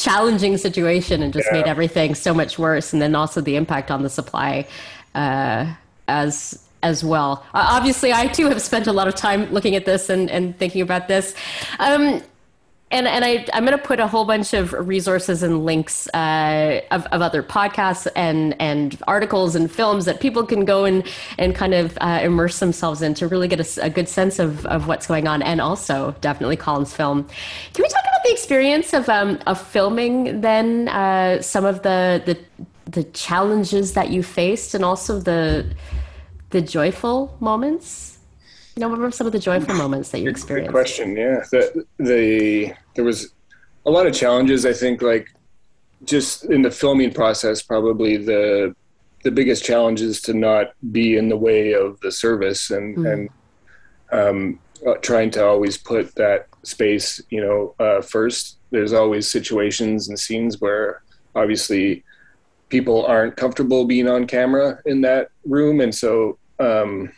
challenging 0.00 0.56
situation 0.56 1.22
and 1.22 1.32
just 1.32 1.48
yeah. 1.52 1.58
made 1.58 1.66
everything 1.66 2.14
so 2.14 2.32
much 2.32 2.58
worse. 2.58 2.92
And 2.92 3.02
then 3.02 3.14
also 3.14 3.40
the 3.40 3.56
impact 3.56 3.90
on 3.90 4.02
the 4.02 4.10
supply 4.10 4.66
uh, 5.14 5.72
as 6.08 6.66
as 6.82 7.04
well. 7.04 7.44
Uh, 7.52 7.66
obviously, 7.70 8.10
I 8.12 8.26
too 8.26 8.48
have 8.48 8.62
spent 8.62 8.86
a 8.86 8.92
lot 8.92 9.06
of 9.06 9.14
time 9.14 9.52
looking 9.52 9.76
at 9.76 9.84
this 9.84 10.08
and, 10.08 10.30
and 10.30 10.56
thinking 10.58 10.80
about 10.80 11.08
this. 11.08 11.34
Um, 11.78 12.22
and 12.90 13.06
and 13.06 13.24
I 13.24 13.46
I'm 13.52 13.64
going 13.64 13.76
to 13.76 13.84
put 13.84 14.00
a 14.00 14.06
whole 14.06 14.24
bunch 14.24 14.52
of 14.52 14.72
resources 14.72 15.42
and 15.42 15.64
links 15.64 16.08
uh, 16.08 16.80
of 16.90 17.06
of 17.06 17.22
other 17.22 17.42
podcasts 17.42 18.08
and 18.16 18.60
and 18.60 19.00
articles 19.06 19.54
and 19.54 19.70
films 19.70 20.04
that 20.06 20.20
people 20.20 20.44
can 20.44 20.64
go 20.64 20.84
and 20.84 21.06
and 21.38 21.54
kind 21.54 21.74
of 21.74 21.96
uh, 22.00 22.20
immerse 22.22 22.58
themselves 22.58 23.02
in 23.02 23.14
to 23.14 23.28
really 23.28 23.48
get 23.48 23.60
a, 23.60 23.84
a, 23.84 23.90
good 23.90 24.08
sense 24.08 24.38
of 24.38 24.66
of 24.66 24.88
what's 24.88 25.06
going 25.06 25.28
on, 25.28 25.42
and 25.42 25.60
also 25.60 26.14
definitely 26.20 26.56
Colin's 26.56 26.94
film. 26.94 27.24
Can 27.74 27.82
we 27.82 27.88
talk 27.88 28.02
about 28.02 28.24
the 28.24 28.32
experience 28.32 28.92
of 28.92 29.08
um 29.08 29.38
of 29.46 29.60
filming 29.60 30.40
then 30.40 30.88
uh, 30.88 31.40
some 31.42 31.64
of 31.64 31.82
the 31.82 32.22
the 32.26 32.38
the 32.90 33.04
challenges 33.04 33.92
that 33.92 34.10
you 34.10 34.22
faced 34.22 34.74
and 34.74 34.84
also 34.84 35.20
the 35.20 35.64
the 36.50 36.60
joyful 36.60 37.36
moments? 37.38 38.09
You 38.76 38.80
know, 38.80 38.88
what 38.88 38.98
were 38.98 39.10
some 39.10 39.26
of 39.26 39.32
the 39.32 39.38
joyful 39.38 39.74
moments 39.74 40.10
that 40.10 40.20
you 40.20 40.30
experienced? 40.30 40.68
Good 40.68 40.72
question. 40.72 41.16
Yeah, 41.16 41.42
the 41.50 41.84
the 41.98 42.72
there 42.94 43.04
was 43.04 43.32
a 43.86 43.90
lot 43.90 44.06
of 44.06 44.14
challenges. 44.14 44.64
I 44.64 44.72
think, 44.72 45.02
like 45.02 45.28
just 46.04 46.44
in 46.44 46.62
the 46.62 46.70
filming 46.70 47.12
process, 47.12 47.62
probably 47.62 48.16
the 48.16 48.74
the 49.22 49.30
biggest 49.30 49.64
challenge 49.64 50.00
is 50.00 50.20
to 50.22 50.34
not 50.34 50.72
be 50.92 51.16
in 51.16 51.28
the 51.28 51.36
way 51.36 51.72
of 51.72 52.00
the 52.00 52.12
service 52.12 52.70
and 52.70 52.96
mm. 52.96 53.12
and 53.12 53.28
um, 54.12 54.58
uh, 54.86 54.94
trying 55.02 55.30
to 55.30 55.44
always 55.44 55.76
put 55.76 56.14
that 56.14 56.48
space, 56.62 57.20
you 57.30 57.40
know, 57.40 57.74
uh, 57.78 58.00
first. 58.00 58.58
There's 58.70 58.92
always 58.92 59.28
situations 59.28 60.08
and 60.08 60.18
scenes 60.18 60.60
where 60.60 61.02
obviously 61.34 62.04
people 62.68 63.04
aren't 63.04 63.36
comfortable 63.36 63.84
being 63.84 64.08
on 64.08 64.26
camera 64.26 64.80
in 64.86 65.00
that 65.02 65.30
room, 65.44 65.80
and 65.80 65.94
so 65.94 66.38
um, 66.60 67.12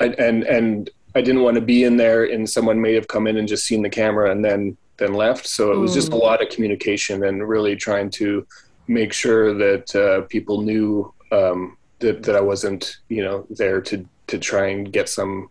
and 0.00 0.44
and 0.44 0.90
I 1.14 1.20
didn't 1.20 1.42
want 1.42 1.56
to 1.56 1.60
be 1.60 1.84
in 1.84 1.96
there 1.96 2.24
and 2.24 2.48
someone 2.48 2.80
may 2.80 2.94
have 2.94 3.08
come 3.08 3.26
in 3.26 3.36
and 3.36 3.46
just 3.46 3.66
seen 3.66 3.82
the 3.82 3.90
camera 3.90 4.30
and 4.30 4.44
then 4.44 4.76
then 4.98 5.14
left. 5.14 5.46
So 5.46 5.72
it 5.72 5.76
was 5.76 5.94
just 5.94 6.08
a 6.08 6.16
mm. 6.16 6.22
lot 6.22 6.42
of 6.42 6.48
communication 6.50 7.24
and 7.24 7.48
really 7.48 7.76
trying 7.76 8.10
to 8.10 8.46
make 8.88 9.12
sure 9.12 9.54
that 9.54 9.94
uh, 9.94 10.22
people 10.22 10.62
knew 10.62 11.12
um, 11.30 11.76
that 12.00 12.22
that 12.24 12.36
I 12.36 12.40
wasn't 12.40 12.98
you 13.08 13.22
know 13.22 13.46
there 13.50 13.80
to 13.82 14.06
to 14.28 14.38
try 14.38 14.68
and 14.68 14.92
get 14.92 15.08
some 15.08 15.50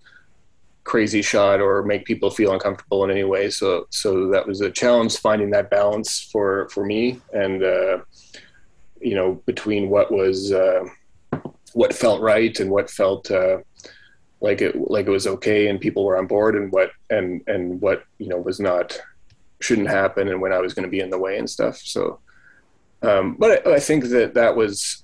crazy 0.84 1.22
shot 1.22 1.62
or 1.62 1.84
make 1.84 2.06
people 2.06 2.32
feel 2.32 2.54
uncomfortable 2.54 3.04
in 3.04 3.12
any 3.12 3.24
way. 3.24 3.50
So 3.50 3.88
so 3.90 4.28
that 4.30 4.48
was 4.48 4.62
a 4.62 4.72
challenge 4.72 5.18
finding 5.18 5.52
that 5.52 5.70
balance 5.70 6.22
for 6.32 6.70
for 6.70 6.86
me 6.86 7.20
and 7.34 7.64
uh, 7.64 8.00
you 9.00 9.16
know 9.16 9.42
between 9.46 9.90
what 9.90 10.12
was 10.12 10.52
uh, 10.52 10.86
what 11.74 11.94
felt 11.94 12.22
right 12.22 12.60
and 12.60 12.70
what 12.70 12.90
felt 12.90 13.30
uh, 13.32 13.58
like 14.42 14.62
it 14.62 14.76
like 14.90 15.06
it 15.06 15.12
was 15.12 15.28
okay 15.28 15.68
and 15.68 15.80
people 15.80 16.04
were 16.04 16.18
on 16.18 16.28
board 16.28 16.56
and 16.56 16.72
what 16.72 16.92
and 17.10 17.44
and 17.48 17.80
what 17.80 18.04
you 18.18 18.28
know 18.28 18.38
was 18.38 18.60
not 18.60 19.00
shouldn't 19.62 19.90
happen 19.90 20.28
and 20.28 20.42
when 20.42 20.52
I 20.52 20.60
was 20.60 20.74
going 20.74 20.86
to 20.86 20.90
be 20.90 21.00
in 21.00 21.12
the 21.12 21.18
way 21.18 21.38
and 21.38 21.50
stuff. 21.50 21.78
So, 21.78 22.20
um, 23.04 23.36
but 23.38 23.66
I, 23.66 23.76
I, 23.76 23.80
think 23.80 24.06
that 24.06 24.34
that 24.34 24.56
was, 24.56 25.04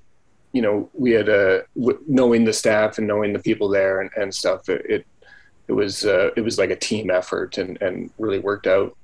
you 0.52 0.64
know, 0.64 0.90
we 0.94 1.12
had 1.12 1.30
a 1.30 1.64
w- 1.76 2.02
knowing 2.08 2.44
the 2.44 2.54
staff 2.54 2.98
and 2.98 3.08
knowing 3.08 3.34
the 3.34 3.40
people 3.40 3.70
there 3.70 4.02
and, 4.02 4.10
and 4.18 4.34
stuff. 4.34 4.68
It, 4.68 4.86
it, 4.90 5.08
it 5.68 5.74
was 5.74 6.06
uh, 6.06 6.32
it 6.36 6.42
was 6.42 6.58
like 6.58 6.70
a 6.70 6.76
team 6.76 7.12
effort 7.12 7.58
and 7.58 7.80
and 7.82 8.10
really 8.18 8.40
worked 8.40 8.68
out. 8.68 8.98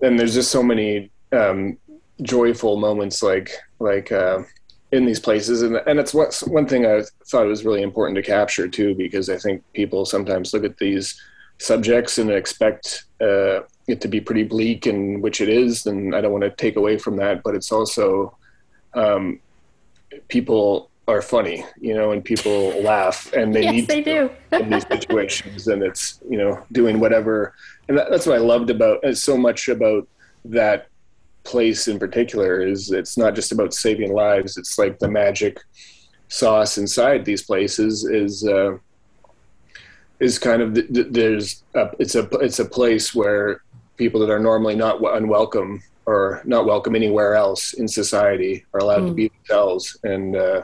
And 0.00 0.18
there's 0.18 0.34
just 0.34 0.50
so 0.50 0.62
many 0.62 1.10
um, 1.32 1.78
joyful 2.22 2.76
moments 2.76 3.22
like 3.22 3.50
like. 3.78 4.10
Uh, 4.10 4.42
in 4.92 5.04
these 5.04 5.20
places. 5.20 5.62
And 5.62 5.76
and 5.86 5.98
it's 5.98 6.14
what 6.14 6.34
one 6.46 6.66
thing 6.66 6.86
I 6.86 7.02
thought 7.26 7.46
it 7.46 7.48
was 7.48 7.64
really 7.64 7.82
important 7.82 8.16
to 8.16 8.22
capture 8.22 8.68
too 8.68 8.94
because 8.94 9.28
I 9.28 9.36
think 9.36 9.62
people 9.72 10.04
sometimes 10.04 10.52
look 10.52 10.64
at 10.64 10.78
these 10.78 11.20
subjects 11.58 12.18
and 12.18 12.30
expect 12.30 13.04
uh, 13.20 13.60
it 13.86 14.00
to 14.02 14.08
be 14.08 14.20
pretty 14.20 14.44
bleak 14.44 14.86
and 14.86 15.22
which 15.22 15.40
it 15.40 15.48
is 15.48 15.86
and 15.86 16.14
I 16.14 16.20
don't 16.20 16.32
want 16.32 16.44
to 16.44 16.50
take 16.50 16.76
away 16.76 16.98
from 16.98 17.16
that 17.16 17.42
but 17.42 17.54
it's 17.54 17.72
also 17.72 18.36
um, 18.92 19.40
people 20.28 20.90
are 21.08 21.22
funny 21.22 21.64
you 21.80 21.94
know 21.94 22.10
and 22.10 22.22
people 22.22 22.70
laugh 22.82 23.32
and 23.32 23.54
they 23.54 23.62
yes, 23.62 23.72
need 23.72 23.88
they 23.88 24.02
do. 24.02 24.30
in 24.52 24.68
these 24.70 24.86
situations 24.90 25.68
and 25.68 25.82
it's 25.82 26.20
you 26.28 26.38
know 26.38 26.62
doing 26.72 27.00
whatever. 27.00 27.54
And 27.88 27.96
that, 27.96 28.10
that's 28.10 28.26
what 28.26 28.36
I 28.36 28.40
loved 28.40 28.70
about 28.70 28.98
so 29.16 29.36
much 29.36 29.68
about 29.68 30.06
that 30.44 30.88
place 31.46 31.88
in 31.88 31.98
particular 31.98 32.60
is 32.60 32.90
it's 32.90 33.16
not 33.16 33.34
just 33.34 33.52
about 33.52 33.72
saving 33.72 34.12
lives. 34.12 34.56
It's 34.56 34.78
like 34.78 34.98
the 34.98 35.08
magic 35.08 35.58
sauce 36.28 36.76
inside 36.76 37.24
these 37.24 37.42
places 37.42 38.04
is 38.04 38.46
uh, 38.46 38.76
is 40.20 40.38
kind 40.38 40.60
of 40.62 40.76
there's 41.12 41.62
a, 41.74 41.90
it's 41.98 42.14
a 42.14 42.24
it's 42.38 42.58
a 42.58 42.64
place 42.64 43.14
where 43.14 43.62
people 43.96 44.20
that 44.20 44.30
are 44.30 44.40
normally 44.40 44.74
not 44.74 45.00
unwelcome 45.16 45.82
or 46.06 46.42
not 46.44 46.66
welcome 46.66 46.94
anywhere 46.94 47.34
else 47.34 47.72
in 47.74 47.88
society 47.88 48.64
are 48.72 48.80
allowed 48.80 49.02
mm. 49.02 49.08
to 49.08 49.14
be 49.14 49.28
themselves 49.28 49.96
and 50.04 50.36
uh, 50.36 50.62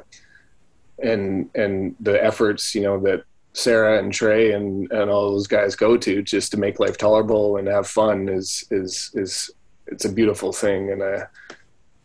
and 1.03 1.49
and 1.55 1.95
the 2.01 2.23
efforts 2.23 2.75
you 2.75 2.83
know 2.83 2.99
that 3.01 3.25
Sarah 3.55 3.99
and 3.99 4.13
Trey 4.13 4.53
and, 4.53 4.91
and 4.93 5.11
all 5.11 5.33
those 5.33 5.47
guys 5.47 5.77
go 5.77 5.97
to 5.99 6.23
just 6.23 6.53
to 6.53 6.57
make 6.57 6.81
life 6.81 6.97
tolerable 6.97 7.59
and 7.59 7.69
have 7.69 7.87
fun 7.87 8.29
is 8.29 8.65
is 8.71 9.11
is 9.15 9.51
it's 9.93 10.05
a 10.05 10.13
beautiful 10.13 10.53
thing. 10.53 10.91
And 10.91 11.03
uh 11.03 11.27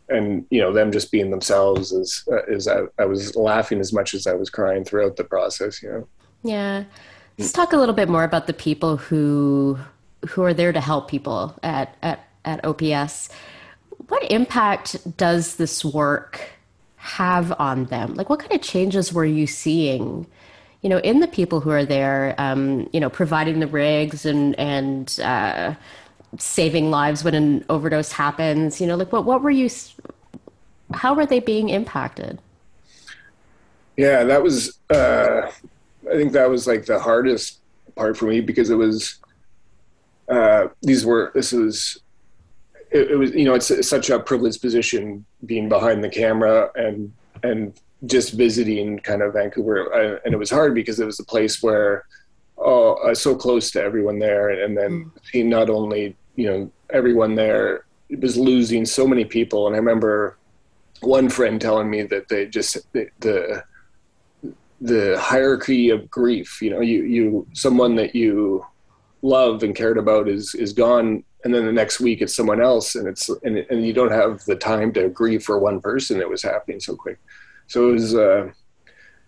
and 0.09 0.45
you 0.49 0.61
know 0.61 0.71
them 0.71 0.91
just 0.91 1.11
being 1.11 1.31
themselves 1.31 1.91
is 1.91 2.23
uh, 2.31 2.43
is 2.45 2.67
I, 2.67 2.83
I 2.97 3.05
was 3.05 3.35
laughing 3.35 3.79
as 3.79 3.91
much 3.91 4.13
as 4.13 4.25
I 4.25 4.33
was 4.33 4.49
crying 4.49 4.85
throughout 4.85 5.17
the 5.17 5.23
process 5.23 5.81
you 5.83 5.89
know? 5.89 6.07
Yeah. 6.43 6.83
Let's 7.37 7.51
talk 7.51 7.73
a 7.73 7.77
little 7.77 7.93
bit 7.93 8.09
more 8.09 8.23
about 8.23 8.47
the 8.47 8.53
people 8.53 8.97
who 8.97 9.77
who 10.29 10.43
are 10.43 10.53
there 10.53 10.71
to 10.71 10.81
help 10.81 11.09
people 11.09 11.57
at 11.63 11.95
at 12.01 12.27
at 12.45 12.63
OPS 12.63 13.29
what 14.07 14.23
impact 14.31 15.17
does 15.17 15.55
this 15.55 15.83
work 15.83 16.39
have 16.97 17.51
on 17.59 17.85
them? 17.85 18.13
Like 18.13 18.29
what 18.29 18.39
kind 18.39 18.53
of 18.53 18.61
changes 18.61 19.11
were 19.11 19.25
you 19.25 19.47
seeing 19.47 20.27
you 20.81 20.89
know 20.89 20.99
in 20.99 21.19
the 21.19 21.27
people 21.27 21.59
who 21.59 21.71
are 21.71 21.85
there 21.85 22.35
um, 22.37 22.87
you 22.93 22.99
know 22.99 23.09
providing 23.09 23.59
the 23.59 23.67
rigs 23.67 24.25
and 24.25 24.57
and 24.59 25.19
uh, 25.23 25.73
saving 26.37 26.91
lives 26.91 27.23
when 27.23 27.33
an 27.33 27.65
overdose 27.69 28.11
happens 28.11 28.81
you 28.81 28.87
know 28.87 28.95
like 28.95 29.11
what 29.11 29.25
what 29.25 29.41
were 29.41 29.51
you 29.51 29.69
how 30.93 31.13
were 31.13 31.25
they 31.25 31.41
being 31.41 31.67
impacted? 31.67 32.39
Yeah 33.97 34.23
that 34.25 34.43
was 34.43 34.79
uh 34.89 35.51
i 36.09 36.13
think 36.13 36.31
that 36.33 36.49
was 36.49 36.67
like 36.67 36.85
the 36.85 36.99
hardest 36.99 37.59
part 37.95 38.15
for 38.15 38.25
me 38.25 38.41
because 38.41 38.69
it 38.69 38.75
was 38.75 39.17
uh 40.29 40.67
these 40.81 41.05
were 41.05 41.31
this 41.33 41.51
was 41.51 41.97
it, 42.91 43.11
it 43.11 43.15
was 43.15 43.31
you 43.31 43.45
know 43.45 43.55
it's, 43.55 43.71
it's 43.71 43.87
such 43.87 44.09
a 44.09 44.19
privileged 44.19 44.61
position 44.61 45.25
being 45.45 45.67
behind 45.67 46.03
the 46.03 46.09
camera 46.09 46.69
and 46.75 47.11
and 47.43 47.79
just 48.05 48.33
visiting 48.33 48.99
kind 48.99 49.21
of 49.21 49.33
Vancouver, 49.33 50.19
and 50.23 50.33
it 50.33 50.37
was 50.37 50.49
hard 50.49 50.75
because 50.75 50.99
it 50.99 51.05
was 51.05 51.19
a 51.19 51.25
place 51.25 51.63
where 51.63 52.05
oh, 52.57 52.95
uh, 52.95 53.15
so 53.15 53.35
close 53.35 53.71
to 53.71 53.81
everyone 53.81 54.19
there, 54.19 54.49
and 54.49 54.77
then 54.77 55.05
mm. 55.05 55.11
seeing 55.31 55.49
not 55.49 55.69
only 55.69 56.15
you 56.35 56.49
know 56.49 56.71
everyone 56.91 57.35
there 57.35 57.85
was 58.19 58.37
losing 58.37 58.85
so 58.85 59.07
many 59.07 59.25
people, 59.25 59.67
and 59.67 59.75
I 59.75 59.79
remember 59.79 60.37
one 61.01 61.29
friend 61.29 61.61
telling 61.61 61.89
me 61.89 62.03
that 62.03 62.27
they 62.27 62.47
just 62.47 62.77
the, 62.93 63.09
the 63.19 63.63
the 64.81 65.19
hierarchy 65.19 65.89
of 65.89 66.09
grief. 66.09 66.61
You 66.61 66.71
know, 66.71 66.81
you 66.81 67.03
you 67.03 67.47
someone 67.53 67.95
that 67.95 68.15
you 68.15 68.65
love 69.21 69.63
and 69.63 69.75
cared 69.75 69.97
about 69.97 70.27
is 70.27 70.53
is 70.55 70.73
gone 70.73 71.23
and 71.43 71.53
then 71.53 71.65
the 71.65 71.71
next 71.71 71.99
week 71.99 72.21
it's 72.21 72.35
someone 72.35 72.61
else 72.61 72.95
and 72.95 73.07
it's 73.07 73.29
and, 73.43 73.57
and 73.69 73.85
you 73.85 73.93
don't 73.93 74.11
have 74.11 74.43
the 74.45 74.55
time 74.55 74.91
to 74.91 75.09
grieve 75.09 75.43
for 75.43 75.59
one 75.59 75.79
person 75.79 76.19
it 76.19 76.29
was 76.29 76.43
happening 76.43 76.79
so 76.79 76.95
quick 76.95 77.19
so 77.67 77.89
it 77.89 77.93
was 77.93 78.15
uh 78.15 78.49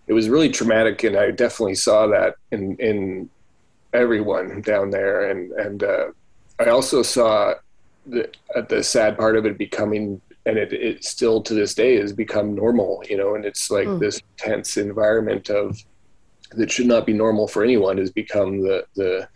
it 0.09 0.13
was 0.13 0.27
really 0.27 0.49
traumatic 0.49 1.03
and 1.03 1.15
i 1.15 1.31
definitely 1.31 1.75
saw 1.75 2.07
that 2.07 2.35
in 2.51 2.75
in 2.77 3.29
everyone 3.93 4.61
down 4.61 4.89
there 4.89 5.29
and 5.29 5.51
and 5.53 5.83
uh 5.83 6.07
I 6.59 6.69
also 6.69 7.01
saw 7.01 7.53
the 8.05 8.29
uh, 8.55 8.61
the 8.61 8.83
sad 8.83 9.17
part 9.17 9.37
of 9.37 9.45
it 9.45 9.57
becoming, 9.57 10.21
and 10.45 10.57
it, 10.57 10.73
it 10.73 11.03
still 11.05 11.41
to 11.43 11.53
this 11.53 11.73
day 11.73 11.95
has 11.97 12.11
become 12.11 12.53
normal, 12.53 13.01
you 13.09 13.17
know, 13.17 13.35
and 13.35 13.45
it's 13.45 13.71
like 13.71 13.87
mm. 13.87 13.99
this 13.99 14.21
tense 14.37 14.77
environment 14.77 15.49
of 15.49 15.81
that 16.51 16.71
should 16.71 16.87
not 16.87 17.05
be 17.05 17.13
normal 17.13 17.47
for 17.47 17.63
anyone 17.63 17.97
has 17.97 18.11
become 18.11 18.61
the 18.61 18.85
the 18.95 19.27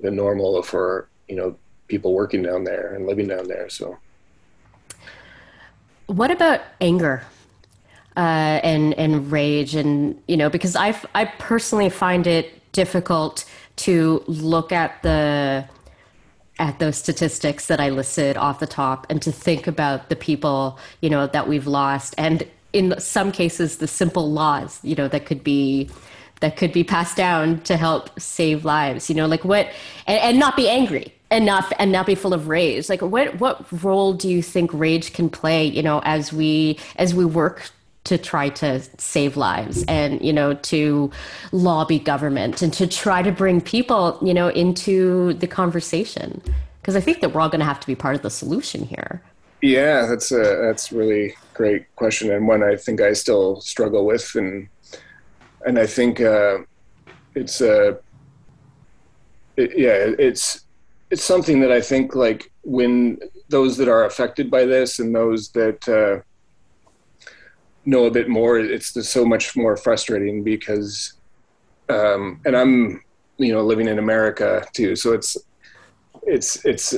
the 0.00 0.10
normal 0.10 0.62
for 0.62 1.08
you 1.28 1.34
know 1.34 1.56
people 1.88 2.14
working 2.14 2.42
down 2.42 2.64
there 2.64 2.94
and 2.94 3.06
living 3.06 3.26
down 3.26 3.48
there. 3.48 3.68
So, 3.68 3.98
what 6.06 6.30
about 6.30 6.60
anger? 6.80 7.24
Uh, 8.14 8.60
and 8.62 8.92
and 8.98 9.32
rage 9.32 9.74
and 9.74 10.20
you 10.28 10.36
know 10.36 10.50
because 10.50 10.76
I 10.76 10.94
I 11.14 11.24
personally 11.24 11.88
find 11.88 12.26
it 12.26 12.60
difficult 12.72 13.46
to 13.76 14.22
look 14.26 14.70
at 14.70 15.02
the 15.02 15.64
at 16.58 16.78
those 16.78 16.96
statistics 16.96 17.66
that 17.66 17.80
I 17.80 17.90
listed 17.90 18.36
off 18.36 18.60
the 18.60 18.66
top 18.66 19.06
and 19.10 19.20
to 19.22 19.32
think 19.32 19.66
about 19.66 20.10
the 20.10 20.16
people, 20.16 20.78
you 21.00 21.10
know, 21.10 21.26
that 21.26 21.48
we've 21.48 21.66
lost 21.66 22.14
and 22.18 22.46
in 22.72 22.98
some 23.00 23.32
cases 23.32 23.78
the 23.78 23.88
simple 23.88 24.30
laws, 24.30 24.78
you 24.82 24.94
know, 24.94 25.08
that 25.08 25.26
could 25.26 25.42
be 25.42 25.88
that 26.40 26.56
could 26.56 26.72
be 26.72 26.82
passed 26.82 27.16
down 27.16 27.60
to 27.62 27.76
help 27.76 28.18
save 28.18 28.64
lives, 28.64 29.08
you 29.08 29.14
know, 29.14 29.26
like 29.26 29.44
what 29.44 29.70
and, 30.06 30.18
and 30.20 30.38
not 30.38 30.56
be 30.56 30.68
angry 30.68 31.12
and 31.30 31.46
not 31.46 31.72
and 31.78 31.90
not 31.92 32.06
be 32.06 32.14
full 32.14 32.34
of 32.34 32.48
rage. 32.48 32.88
Like 32.88 33.02
what 33.02 33.40
what 33.40 33.66
role 33.82 34.12
do 34.12 34.28
you 34.28 34.42
think 34.42 34.70
rage 34.72 35.12
can 35.12 35.28
play, 35.28 35.64
you 35.64 35.82
know, 35.82 36.00
as 36.04 36.32
we 36.32 36.78
as 36.96 37.14
we 37.14 37.24
work 37.24 37.70
to 38.04 38.18
try 38.18 38.48
to 38.48 38.80
save 38.98 39.36
lives 39.36 39.84
and 39.86 40.20
you 40.22 40.32
know 40.32 40.54
to 40.54 41.10
lobby 41.52 41.98
government 41.98 42.62
and 42.62 42.72
to 42.72 42.86
try 42.86 43.22
to 43.22 43.30
bring 43.30 43.60
people 43.60 44.18
you 44.22 44.34
know 44.34 44.48
into 44.48 45.34
the 45.34 45.46
conversation. 45.46 46.42
Because 46.80 46.96
i 46.96 47.00
think 47.00 47.20
that 47.20 47.32
we're 47.32 47.40
all 47.40 47.48
going 47.48 47.60
to 47.60 47.66
have 47.66 47.80
to 47.80 47.86
be 47.86 47.94
part 47.94 48.16
of 48.16 48.22
the 48.22 48.30
solution 48.30 48.84
here. 48.84 49.22
Yeah 49.60 50.06
that's 50.06 50.32
a 50.32 50.58
that's 50.62 50.90
really 50.90 51.34
great 51.54 51.94
question 51.94 52.30
and 52.32 52.48
one 52.48 52.62
i 52.62 52.74
think 52.74 53.00
i 53.00 53.12
still 53.12 53.60
struggle 53.60 54.04
with 54.04 54.34
and 54.34 54.68
and 55.64 55.78
i 55.78 55.86
think 55.86 56.20
uh, 56.20 56.58
it's 57.34 57.60
a 57.60 57.90
uh, 57.90 57.94
it, 59.56 59.78
yeah 59.78 60.14
it's 60.18 60.64
it's 61.10 61.22
something 61.22 61.60
that 61.60 61.70
i 61.70 61.80
think 61.80 62.14
like 62.14 62.50
when 62.62 63.18
those 63.48 63.76
that 63.76 63.88
are 63.88 64.04
affected 64.04 64.50
by 64.50 64.64
this 64.64 64.98
and 64.98 65.14
those 65.14 65.50
that 65.50 65.88
uh, 65.88 66.22
know 67.84 68.04
a 68.04 68.10
bit 68.10 68.28
more, 68.28 68.58
it's 68.58 68.92
just 68.92 69.12
so 69.12 69.24
much 69.24 69.56
more 69.56 69.76
frustrating 69.76 70.42
because, 70.42 71.14
um, 71.88 72.40
and 72.44 72.56
I'm, 72.56 73.02
you 73.38 73.52
know, 73.52 73.62
living 73.62 73.88
in 73.88 73.98
America 73.98 74.66
too. 74.72 74.94
So 74.96 75.12
it's, 75.12 75.36
it's, 76.22 76.64
it's 76.64 76.94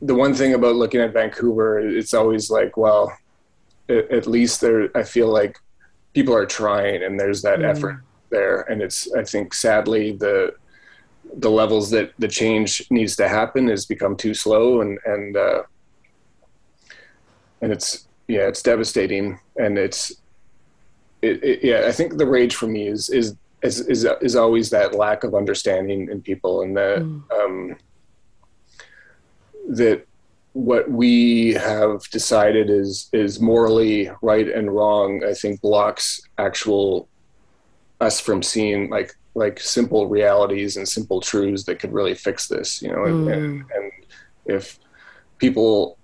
the 0.00 0.14
one 0.14 0.34
thing 0.34 0.54
about 0.54 0.76
looking 0.76 1.00
at 1.00 1.12
Vancouver, 1.12 1.80
it's 1.80 2.14
always 2.14 2.50
like, 2.50 2.76
well, 2.76 3.12
at 3.88 4.26
least 4.26 4.60
there, 4.60 4.96
I 4.96 5.02
feel 5.02 5.28
like 5.28 5.58
people 6.14 6.34
are 6.34 6.46
trying 6.46 7.02
and 7.02 7.18
there's 7.18 7.42
that 7.42 7.60
mm. 7.60 7.64
effort 7.64 8.02
there. 8.30 8.62
And 8.62 8.80
it's, 8.80 9.12
I 9.12 9.24
think 9.24 9.54
sadly 9.54 10.12
the, 10.12 10.54
the 11.34 11.50
levels 11.50 11.90
that 11.90 12.12
the 12.18 12.28
change 12.28 12.84
needs 12.90 13.16
to 13.16 13.28
happen 13.28 13.68
has 13.68 13.86
become 13.86 14.16
too 14.16 14.34
slow 14.34 14.80
and, 14.82 14.98
and, 15.04 15.36
uh, 15.36 15.62
and 17.60 17.72
it's 17.72 18.06
yeah, 18.28 18.48
it's 18.48 18.62
devastating, 18.62 19.38
and 19.56 19.78
it's 19.78 20.10
it, 21.20 21.42
it, 21.42 21.64
yeah. 21.64 21.84
I 21.86 21.92
think 21.92 22.16
the 22.16 22.26
rage 22.26 22.54
for 22.54 22.66
me 22.66 22.88
is 22.88 23.08
is 23.10 23.36
is 23.62 23.80
is, 23.80 24.06
is 24.20 24.36
always 24.36 24.70
that 24.70 24.94
lack 24.94 25.24
of 25.24 25.34
understanding 25.34 26.08
in 26.10 26.20
people, 26.22 26.62
and 26.62 26.76
that 26.76 26.98
mm. 27.00 27.22
um, 27.32 27.76
that 29.68 30.06
what 30.54 30.90
we 30.90 31.54
have 31.54 32.02
decided 32.10 32.68
is 32.68 33.08
is 33.12 33.40
morally 33.40 34.10
right 34.20 34.48
and 34.48 34.74
wrong. 34.74 35.24
I 35.24 35.34
think 35.34 35.60
blocks 35.60 36.20
actual 36.38 37.08
us 38.00 38.20
from 38.20 38.42
seeing 38.42 38.90
like 38.90 39.14
like 39.34 39.58
simple 39.60 40.08
realities 40.08 40.76
and 40.76 40.86
simple 40.86 41.20
truths 41.20 41.64
that 41.64 41.78
could 41.78 41.92
really 41.92 42.14
fix 42.14 42.48
this. 42.48 42.82
You 42.82 42.90
know, 42.90 42.98
mm. 42.98 43.32
and, 43.32 43.64
and 43.74 43.92
if 44.44 44.78
people 45.38 45.96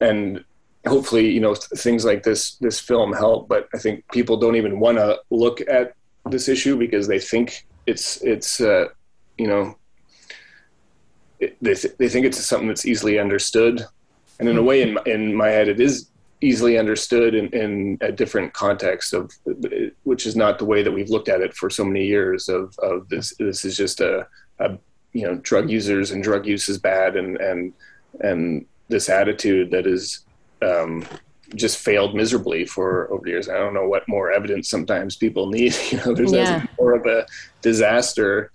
and 0.00 0.44
hopefully 0.86 1.30
you 1.30 1.40
know 1.40 1.54
things 1.54 2.04
like 2.04 2.22
this 2.22 2.56
this 2.56 2.78
film 2.78 3.12
help 3.12 3.48
but 3.48 3.68
i 3.74 3.78
think 3.78 4.04
people 4.12 4.36
don't 4.36 4.56
even 4.56 4.78
want 4.78 4.98
to 4.98 5.18
look 5.30 5.60
at 5.62 5.94
this 6.30 6.48
issue 6.48 6.76
because 6.76 7.06
they 7.06 7.18
think 7.18 7.66
it's 7.86 8.22
it's 8.22 8.60
uh, 8.60 8.86
you 9.38 9.46
know 9.46 9.76
it, 11.40 11.56
they, 11.60 11.74
th- 11.74 11.96
they 11.98 12.08
think 12.08 12.26
it's 12.26 12.44
something 12.44 12.68
that's 12.68 12.86
easily 12.86 13.18
understood. 13.18 13.84
And 14.38 14.48
in 14.48 14.56
a 14.56 14.62
way 14.62 14.82
in 14.82 14.94
my, 14.94 15.02
in 15.06 15.34
my 15.34 15.48
head 15.48 15.68
it 15.68 15.80
is 15.80 16.08
easily 16.40 16.78
understood 16.78 17.34
in, 17.34 17.48
in 17.48 17.98
a 18.00 18.10
different 18.10 18.52
context 18.52 19.14
of 19.14 19.30
which 20.02 20.26
is 20.26 20.36
not 20.36 20.58
the 20.58 20.64
way 20.64 20.82
that 20.82 20.92
we've 20.92 21.08
looked 21.08 21.28
at 21.28 21.40
it 21.40 21.54
for 21.54 21.70
so 21.70 21.84
many 21.84 22.04
years 22.04 22.48
of, 22.48 22.76
of 22.80 23.08
this 23.08 23.32
this 23.38 23.64
is 23.64 23.76
just 23.76 24.00
a, 24.00 24.26
a 24.58 24.76
you 25.12 25.22
know 25.22 25.36
drug 25.36 25.70
users 25.70 26.10
and 26.10 26.22
drug 26.22 26.44
use 26.44 26.68
is 26.68 26.76
bad 26.76 27.16
and 27.16 27.38
and 27.38 27.72
and 28.20 28.66
this 28.88 29.08
attitude 29.08 29.70
that 29.70 29.86
is 29.86 30.26
um, 30.62 31.06
just 31.54 31.78
failed 31.78 32.14
miserably 32.14 32.66
for 32.66 33.10
over 33.12 33.22
the 33.24 33.30
years. 33.30 33.48
I 33.48 33.58
don't 33.58 33.74
know 33.74 33.88
what 33.88 34.08
more 34.08 34.32
evidence 34.32 34.68
sometimes 34.68 35.16
people 35.16 35.48
need. 35.48 35.74
You 35.90 35.98
know, 35.98 36.14
there's 36.14 36.32
yeah. 36.32 36.66
more 36.78 36.94
of 36.94 37.06
a 37.06 37.26
disaster 37.62 38.50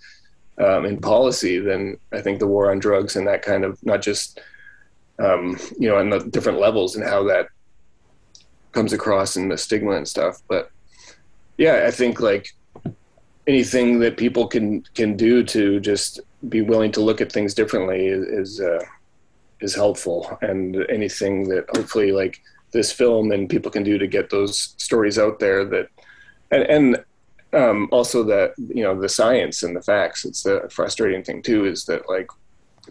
um, 0.57 0.85
in 0.85 0.99
policy 0.99 1.59
than 1.59 1.97
I 2.11 2.21
think 2.21 2.39
the 2.39 2.47
war 2.47 2.71
on 2.71 2.79
drugs 2.79 3.15
and 3.15 3.27
that 3.27 3.41
kind 3.41 3.63
of 3.63 3.83
not 3.85 4.01
just 4.01 4.41
um, 5.19 5.57
you 5.77 5.89
know 5.89 5.97
on 5.97 6.09
the 6.09 6.19
different 6.19 6.59
levels 6.59 6.95
and 6.95 7.05
how 7.05 7.23
that 7.23 7.47
comes 8.71 8.93
across 8.93 9.35
and 9.35 9.51
the 9.51 9.57
stigma 9.57 9.91
and 9.91 10.07
stuff. 10.07 10.41
But 10.47 10.71
yeah, 11.57 11.85
I 11.87 11.91
think 11.91 12.19
like 12.19 12.53
anything 13.47 13.99
that 13.99 14.17
people 14.17 14.47
can 14.47 14.81
can 14.93 15.15
do 15.15 15.43
to 15.43 15.79
just 15.79 16.19
be 16.47 16.61
willing 16.61 16.91
to 16.93 17.01
look 17.01 17.19
at 17.19 17.31
things 17.31 17.53
differently 17.53 18.07
is, 18.07 18.25
is 18.25 18.61
uh, 18.61 18.79
is 19.61 19.75
helpful 19.75 20.37
and 20.41 20.85
anything 20.89 21.47
that 21.49 21.65
hopefully 21.75 22.11
like 22.11 22.41
this 22.71 22.91
film 22.91 23.31
and 23.31 23.49
people 23.49 23.71
can 23.71 23.83
do 23.83 23.97
to 23.97 24.07
get 24.07 24.29
those 24.29 24.75
stories 24.77 25.17
out 25.17 25.39
there 25.39 25.65
that 25.65 25.87
and, 26.51 26.63
and 26.63 27.05
um, 27.53 27.89
also 27.91 28.23
that 28.23 28.53
you 28.57 28.83
know 28.83 28.99
the 28.99 29.09
science 29.09 29.63
and 29.63 29.75
the 29.75 29.81
facts 29.81 30.23
it's 30.25 30.43
the 30.43 30.69
frustrating 30.71 31.23
thing 31.23 31.41
too 31.41 31.65
is 31.65 31.85
that 31.85 32.07
like 32.07 32.29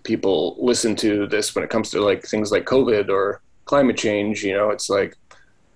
people 0.02 0.56
listen 0.58 0.96
to 0.96 1.26
this 1.26 1.54
when 1.54 1.64
it 1.64 1.70
comes 1.70 1.90
to 1.90 2.00
like 2.00 2.24
things 2.24 2.50
like 2.50 2.64
covid 2.64 3.08
or 3.08 3.40
climate 3.64 3.96
change 3.96 4.42
you 4.42 4.54
know 4.54 4.70
it's 4.70 4.88
like 4.88 5.16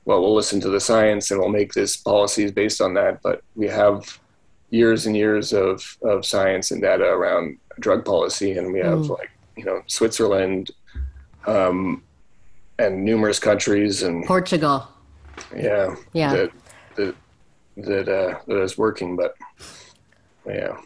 well 0.05 0.20
we'll 0.20 0.35
listen 0.35 0.61
to 0.61 0.68
the 0.68 0.81
science 0.81 1.31
and 1.31 1.38
we'll 1.38 1.48
make 1.48 1.72
this 1.72 1.96
policies 1.96 2.50
based 2.50 2.81
on 2.81 2.94
that 2.94 3.20
but 3.22 3.42
we 3.55 3.68
have 3.68 4.18
years 4.70 5.07
and 5.07 5.16
years 5.16 5.52
of 5.52 5.96
of 6.02 6.26
science 6.26 6.70
and 6.70 6.83
data 6.83 7.05
around 7.05 7.57
drug 7.78 8.05
policy 8.05 8.52
and 8.52 8.72
we 8.72 8.81
have 8.81 9.00
mm. 9.00 9.18
like 9.18 9.31
you 9.57 9.64
know 9.64 9.83
switzerland 9.87 10.70
um, 11.46 12.02
and 12.78 13.05
numerous 13.05 13.38
countries 13.38 14.02
and 14.02 14.24
Portugal. 14.26 14.88
Yeah, 15.57 15.94
yeah, 16.12 16.33
that 16.35 16.50
that 16.96 17.14
that, 17.76 18.09
uh, 18.09 18.38
that 18.46 18.62
is 18.62 18.76
working, 18.76 19.16
but 19.16 19.35
yeah, 20.46 20.76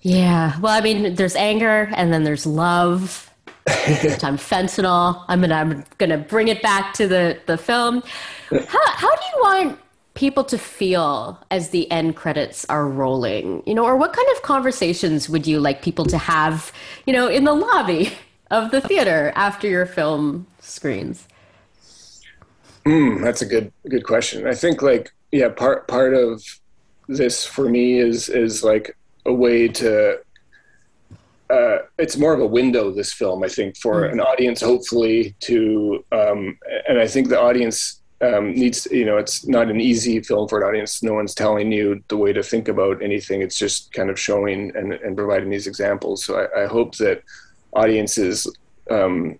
yeah. 0.00 0.58
Well, 0.60 0.72
I 0.72 0.80
mean, 0.80 1.14
there's 1.14 1.36
anger, 1.36 1.90
and 1.94 2.12
then 2.12 2.24
there's 2.24 2.46
love. 2.46 3.28
I'm 3.68 4.38
fentanyl. 4.38 5.24
I'm 5.28 5.40
gonna 5.40 5.54
I'm 5.54 5.84
gonna 5.98 6.18
bring 6.18 6.48
it 6.48 6.62
back 6.62 6.94
to 6.94 7.06
the 7.06 7.38
the 7.46 7.56
film. 7.56 8.02
How 8.50 8.86
how 8.86 9.14
do 9.14 9.22
you 9.34 9.42
want 9.42 9.78
people 10.14 10.44
to 10.44 10.58
feel 10.58 11.38
as 11.50 11.70
the 11.70 11.90
end 11.90 12.16
credits 12.16 12.64
are 12.68 12.88
rolling? 12.88 13.62
You 13.66 13.74
know, 13.74 13.84
or 13.84 13.96
what 13.96 14.12
kind 14.12 14.28
of 14.34 14.42
conversations 14.42 15.28
would 15.28 15.46
you 15.46 15.60
like 15.60 15.80
people 15.82 16.04
to 16.06 16.18
have? 16.18 16.72
You 17.06 17.12
know, 17.12 17.28
in 17.28 17.44
the 17.44 17.54
lobby 17.54 18.12
of 18.52 18.70
the 18.70 18.80
theater 18.80 19.32
after 19.34 19.66
your 19.66 19.86
film 19.86 20.46
screens? 20.60 21.26
Mm, 22.86 23.22
that's 23.22 23.42
a 23.42 23.46
good 23.46 23.72
good 23.88 24.04
question. 24.04 24.46
I 24.46 24.54
think 24.54 24.82
like 24.82 25.12
yeah, 25.32 25.48
part 25.48 25.88
part 25.88 26.14
of 26.14 26.42
this 27.08 27.44
for 27.44 27.68
me 27.68 27.98
is 27.98 28.28
is 28.28 28.62
like 28.62 28.96
a 29.26 29.32
way 29.32 29.68
to 29.68 30.18
uh, 31.50 31.78
it's 31.98 32.16
more 32.16 32.32
of 32.32 32.40
a 32.40 32.46
window 32.46 32.90
this 32.90 33.12
film 33.12 33.42
i 33.42 33.48
think 33.48 33.76
for 33.76 34.02
mm. 34.02 34.12
an 34.12 34.20
audience 34.20 34.60
hopefully 34.60 35.34
to 35.40 36.02
um, 36.10 36.58
and 36.88 36.98
i 36.98 37.06
think 37.06 37.28
the 37.28 37.38
audience 37.38 38.00
um, 38.22 38.54
needs 38.54 38.86
you 38.90 39.04
know 39.04 39.18
it's 39.18 39.46
not 39.46 39.68
an 39.68 39.80
easy 39.80 40.20
film 40.20 40.48
for 40.48 40.60
an 40.60 40.66
audience 40.66 41.02
no 41.02 41.12
one's 41.12 41.34
telling 41.34 41.70
you 41.70 42.02
the 42.08 42.16
way 42.16 42.32
to 42.32 42.42
think 42.42 42.68
about 42.68 43.02
anything 43.02 43.42
it's 43.42 43.58
just 43.58 43.92
kind 43.92 44.10
of 44.10 44.18
showing 44.18 44.74
and, 44.76 44.94
and 44.94 45.16
providing 45.16 45.50
these 45.50 45.66
examples 45.66 46.24
so 46.24 46.40
I, 46.40 46.62
I 46.62 46.66
hope 46.66 46.96
that 46.96 47.22
audiences 47.72 48.46
um, 48.90 49.38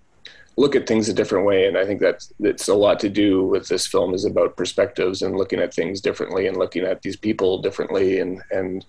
look 0.57 0.77
at 0.77 0.87
things 0.87 1.09
a 1.09 1.15
different 1.15 1.47
way. 1.47 1.67
And 1.67 1.77
i 1.77 1.85
think 1.85 2.01
that 2.01 2.25
it's 2.41 2.69
a 2.69 2.75
lot 2.75 3.01
to 3.01 3.09
do 3.09 3.45
with 3.45 3.69
this 3.69 3.87
film 3.87 4.15
is 4.15 4.25
about 4.25 4.57
perspectives 4.57 5.23
and 5.23 5.37
looking 5.37 5.61
at 5.61 5.75
things 5.75 6.01
differently 6.01 6.47
and 6.47 6.57
looking 6.57 6.85
at 6.85 7.03
these 7.03 7.17
people 7.17 7.61
differently. 7.61 8.21
And 8.21 8.43
and 8.51 8.85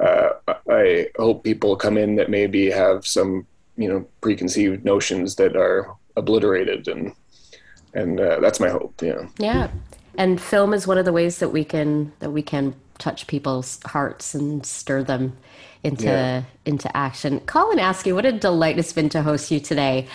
uh, 0.00 0.30
i 0.70 1.08
hope 1.18 1.44
people 1.44 1.76
come 1.76 1.98
in 1.98 2.16
that 2.16 2.30
maybe 2.30 2.70
have 2.70 3.06
some 3.06 3.46
you 3.76 3.88
know 3.88 4.06
preconceived 4.20 4.84
notions 4.84 5.36
that 5.36 5.56
are 5.56 5.94
obliterated. 6.16 6.88
And 6.88 7.12
and 7.94 8.20
uh, 8.20 8.40
that's 8.40 8.60
my 8.60 8.68
hope. 8.68 9.02
Yeah. 9.02 9.26
Yeah. 9.38 9.70
And 10.16 10.40
film 10.40 10.74
is 10.74 10.86
one 10.86 10.98
of 10.98 11.04
the 11.04 11.12
ways 11.12 11.38
that 11.38 11.50
we 11.50 11.64
can 11.64 12.12
that 12.20 12.30
we 12.30 12.42
can 12.42 12.74
touch 12.98 13.26
people's 13.26 13.80
hearts 13.86 14.34
and 14.34 14.64
stir 14.64 15.02
them 15.02 15.36
into 15.84 16.04
yeah. 16.04 16.42
into 16.64 16.94
action. 16.96 17.40
Colin 17.40 17.78
Askey, 17.78 18.14
what 18.14 18.26
a 18.26 18.32
delight 18.32 18.78
it's 18.78 18.92
been 18.92 19.08
to 19.10 19.22
host 19.22 19.50
you 19.50 19.60
today. 19.60 20.06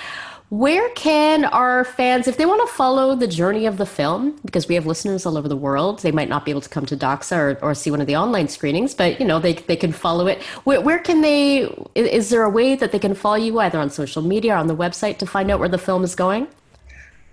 Where 0.49 0.89
can 0.89 1.43
our 1.45 1.83
fans, 1.83 2.27
if 2.27 2.37
they 2.37 2.45
want 2.45 2.67
to 2.69 2.73
follow 2.73 3.15
the 3.15 3.27
journey 3.27 3.65
of 3.65 3.77
the 3.77 3.85
film, 3.85 4.39
because 4.45 4.67
we 4.67 4.75
have 4.75 4.85
listeners 4.85 5.25
all 5.25 5.39
over 5.39 5.47
the 5.47 5.55
world, 5.55 5.99
they 5.99 6.11
might 6.11 6.29
not 6.29 6.45
be 6.45 6.51
able 6.51 6.61
to 6.61 6.69
come 6.69 6.85
to 6.85 6.95
Doxa 6.95 7.35
or, 7.35 7.59
or 7.63 7.73
see 7.73 7.89
one 7.89 7.99
of 7.99 8.05
the 8.05 8.15
online 8.15 8.47
screenings, 8.47 8.93
but 8.93 9.19
you 9.19 9.25
know 9.25 9.39
they 9.39 9.53
they 9.53 9.75
can 9.75 9.91
follow 9.91 10.27
it. 10.27 10.43
Where, 10.63 10.79
where 10.81 10.99
can 10.99 11.21
they? 11.21 11.63
Is 11.95 12.29
there 12.29 12.43
a 12.43 12.49
way 12.49 12.75
that 12.75 12.91
they 12.91 12.99
can 12.99 13.15
follow 13.15 13.37
you 13.37 13.59
either 13.59 13.79
on 13.79 13.89
social 13.89 14.21
media 14.21 14.53
or 14.53 14.57
on 14.57 14.67
the 14.67 14.75
website 14.75 15.17
to 15.17 15.25
find 15.25 15.49
out 15.49 15.59
where 15.59 15.69
the 15.69 15.79
film 15.79 16.03
is 16.03 16.13
going? 16.13 16.47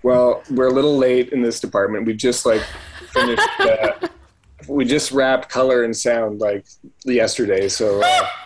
Well, 0.02 0.42
we're 0.50 0.68
a 0.68 0.72
little 0.72 0.96
late 0.96 1.32
in 1.32 1.42
this 1.42 1.60
department. 1.60 2.06
We've 2.06 2.16
just 2.16 2.46
like 2.46 2.62
finished. 3.12 3.48
Uh, 3.60 4.08
we 4.68 4.85
just 4.85 5.12
wrapped 5.12 5.48
color 5.48 5.85
and 5.85 5.96
sound 5.96 6.40
like 6.40 6.66
yesterday, 7.05 7.68
so. 7.68 8.03
Uh, 8.03 8.27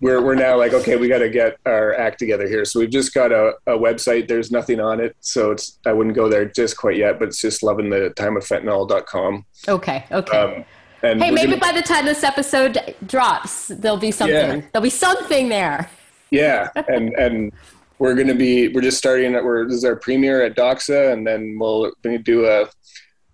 we're 0.00 0.22
we're 0.22 0.34
now 0.34 0.56
like 0.56 0.72
okay 0.72 0.96
we 0.96 1.08
got 1.08 1.18
to 1.18 1.28
get 1.28 1.58
our 1.66 1.94
act 1.94 2.18
together 2.18 2.48
here 2.48 2.64
so 2.64 2.80
we've 2.80 2.90
just 2.90 3.12
got 3.12 3.32
a, 3.32 3.52
a 3.66 3.72
website 3.72 4.26
there's 4.28 4.50
nothing 4.50 4.80
on 4.80 5.00
it 5.00 5.14
so 5.20 5.50
it's 5.50 5.78
i 5.86 5.92
wouldn't 5.92 6.16
go 6.16 6.28
there 6.28 6.44
just 6.44 6.76
quite 6.76 6.96
yet 6.96 7.18
but 7.18 7.28
it's 7.28 7.40
just 7.40 7.62
love 7.62 7.78
in 7.78 7.90
the 7.90 8.10
time 8.10 8.36
of 8.36 8.42
fentanyl.com 8.42 9.44
okay 9.68 10.04
okay 10.10 10.38
um, 10.38 10.64
and 11.02 11.22
hey 11.22 11.30
maybe 11.30 11.52
gonna, 11.52 11.60
by 11.60 11.72
the 11.72 11.82
time 11.82 12.04
this 12.04 12.24
episode 12.24 12.94
drops 13.06 13.68
there'll 13.68 13.96
be 13.96 14.10
something 14.10 14.34
yeah. 14.34 14.66
there'll 14.72 14.82
be 14.82 14.90
something 14.90 15.48
there 15.48 15.90
yeah 16.30 16.70
and 16.88 17.12
and 17.14 17.52
we're 17.98 18.14
going 18.14 18.26
to 18.26 18.34
be 18.34 18.68
we're 18.68 18.80
just 18.80 18.96
starting 18.96 19.32
we're 19.32 19.66
this 19.66 19.76
is 19.76 19.84
our 19.84 19.96
premiere 19.96 20.42
at 20.42 20.56
doxa 20.56 21.12
and 21.12 21.26
then 21.26 21.56
we'll 21.58 21.92
do 22.22 22.46
a 22.46 22.66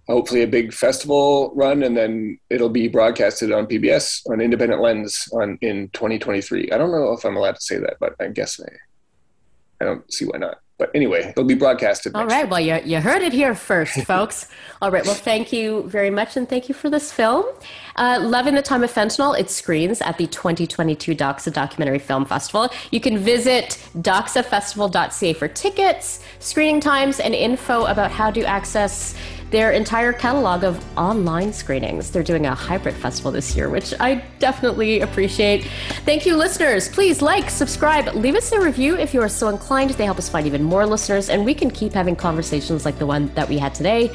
hopefully 0.08 0.42
a 0.42 0.46
big 0.46 0.72
festival 0.72 1.52
run, 1.54 1.82
and 1.82 1.96
then 1.96 2.38
it'll 2.50 2.68
be 2.68 2.88
broadcasted 2.88 3.52
on 3.52 3.66
PBS 3.66 4.28
on 4.30 4.40
Independent 4.40 4.80
Lens 4.80 5.28
on 5.32 5.58
in 5.60 5.88
2023. 5.90 6.70
I 6.70 6.78
don't 6.78 6.92
know 6.92 7.12
if 7.12 7.24
I'm 7.24 7.36
allowed 7.36 7.56
to 7.56 7.60
say 7.60 7.78
that, 7.78 7.96
but 8.00 8.14
I 8.20 8.28
guess 8.28 8.60
I, 8.60 9.84
I 9.84 9.84
don't 9.86 10.12
see 10.12 10.24
why 10.24 10.38
not. 10.38 10.58
But 10.78 10.90
anyway, 10.94 11.20
it'll 11.30 11.44
be 11.44 11.54
broadcasted. 11.54 12.14
All 12.14 12.26
right. 12.26 12.42
Week. 12.44 12.50
Well, 12.50 12.60
you, 12.60 12.80
you 12.84 13.00
heard 13.00 13.22
it 13.22 13.32
here 13.32 13.54
first, 13.54 13.98
folks. 14.02 14.48
All 14.82 14.90
right. 14.90 15.06
Well, 15.06 15.14
thank 15.14 15.50
you 15.50 15.84
very 15.84 16.10
much. 16.10 16.36
And 16.36 16.46
thank 16.46 16.68
you 16.68 16.74
for 16.74 16.90
this 16.90 17.10
film. 17.10 17.46
Uh, 17.96 18.18
Love 18.20 18.46
in 18.46 18.54
the 18.54 18.60
Time 18.60 18.84
of 18.84 18.92
Fentanyl, 18.92 19.38
it 19.38 19.48
screens 19.48 20.02
at 20.02 20.18
the 20.18 20.26
2022 20.26 21.14
Doxa 21.14 21.50
Documentary 21.50 21.98
Film 21.98 22.26
Festival. 22.26 22.68
You 22.90 23.00
can 23.00 23.16
visit 23.16 23.82
doxafestival.ca 23.96 25.32
for 25.32 25.48
tickets, 25.48 26.22
screening 26.40 26.80
times, 26.80 27.20
and 27.20 27.34
info 27.34 27.86
about 27.86 28.10
how 28.10 28.30
to 28.30 28.44
access 28.44 29.14
their 29.56 29.70
entire 29.70 30.12
catalog 30.12 30.64
of 30.64 30.84
online 30.98 31.50
screenings. 31.50 32.10
They're 32.10 32.22
doing 32.22 32.44
a 32.44 32.54
hybrid 32.54 32.94
festival 32.94 33.32
this 33.32 33.56
year, 33.56 33.70
which 33.70 33.94
I 33.98 34.22
definitely 34.38 35.00
appreciate. 35.00 35.64
Thank 36.04 36.26
you, 36.26 36.36
listeners. 36.36 36.90
Please 36.90 37.22
like, 37.22 37.48
subscribe, 37.48 38.14
leave 38.14 38.34
us 38.34 38.52
a 38.52 38.60
review 38.60 38.98
if 38.98 39.14
you 39.14 39.22
are 39.22 39.30
so 39.30 39.48
inclined. 39.48 39.92
They 39.92 40.04
help 40.04 40.18
us 40.18 40.28
find 40.28 40.46
even 40.46 40.62
more 40.62 40.84
listeners, 40.84 41.30
and 41.30 41.42
we 41.42 41.54
can 41.54 41.70
keep 41.70 41.94
having 41.94 42.14
conversations 42.14 42.84
like 42.84 42.98
the 42.98 43.06
one 43.06 43.32
that 43.34 43.48
we 43.48 43.56
had 43.56 43.74
today. 43.74 44.08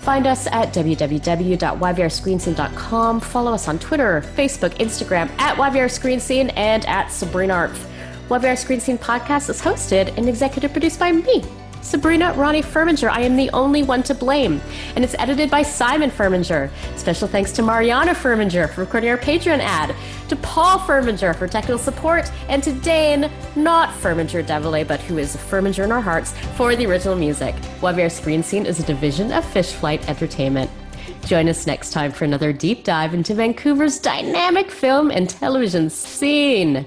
Find 0.00 0.26
us 0.26 0.48
at 0.48 0.74
www.yvrscreenscene.com. 0.74 3.20
Follow 3.20 3.54
us 3.54 3.68
on 3.68 3.78
Twitter, 3.78 4.24
Facebook, 4.34 4.70
Instagram, 4.78 5.30
at 5.38 5.56
YVR 5.58 6.52
and 6.56 6.84
at 6.86 7.12
Sabrina 7.12 7.54
Arpf. 7.54 7.86
YVR 8.28 8.58
Screen 8.58 8.80
Scene 8.80 8.98
podcast 8.98 9.48
is 9.48 9.62
hosted 9.62 10.18
and 10.18 10.28
executive 10.28 10.72
produced 10.72 10.98
by 10.98 11.12
me, 11.12 11.44
Sabrina 11.82 12.32
Rani 12.34 12.62
Furminger. 12.62 13.08
I 13.08 13.22
am 13.22 13.36
the 13.36 13.50
only 13.50 13.82
one 13.82 14.02
to 14.04 14.14
blame. 14.14 14.60
And 14.94 15.04
it's 15.04 15.14
edited 15.18 15.50
by 15.50 15.62
Simon 15.62 16.10
Furminger. 16.10 16.70
Special 16.96 17.28
thanks 17.28 17.52
to 17.52 17.62
Mariana 17.62 18.14
Furminger 18.14 18.68
for 18.70 18.82
recording 18.82 19.10
our 19.10 19.18
Patreon 19.18 19.60
ad, 19.60 19.94
to 20.28 20.36
Paul 20.36 20.78
Furminger 20.80 21.34
for 21.34 21.48
technical 21.48 21.78
support, 21.78 22.30
and 22.48 22.62
to 22.62 22.72
Dane, 22.72 23.30
not 23.56 23.90
Furminger 24.00 24.44
Devilay, 24.44 24.86
but 24.86 25.00
who 25.00 25.18
is 25.18 25.34
a 25.34 25.38
Furminger 25.38 25.84
in 25.84 25.92
our 25.92 26.00
hearts, 26.00 26.32
for 26.56 26.76
the 26.76 26.86
original 26.86 27.16
music. 27.16 27.54
YVR 27.80 28.10
Screen 28.10 28.42
Scene 28.42 28.66
is 28.66 28.80
a 28.80 28.84
division 28.84 29.32
of 29.32 29.44
Fish 29.44 29.72
Flight 29.72 30.08
Entertainment. 30.08 30.70
Join 31.24 31.48
us 31.48 31.66
next 31.66 31.90
time 31.90 32.10
for 32.10 32.24
another 32.24 32.52
deep 32.52 32.84
dive 32.84 33.12
into 33.12 33.34
Vancouver's 33.34 33.98
dynamic 33.98 34.70
film 34.70 35.10
and 35.10 35.28
television 35.28 35.90
scene. 35.90 36.86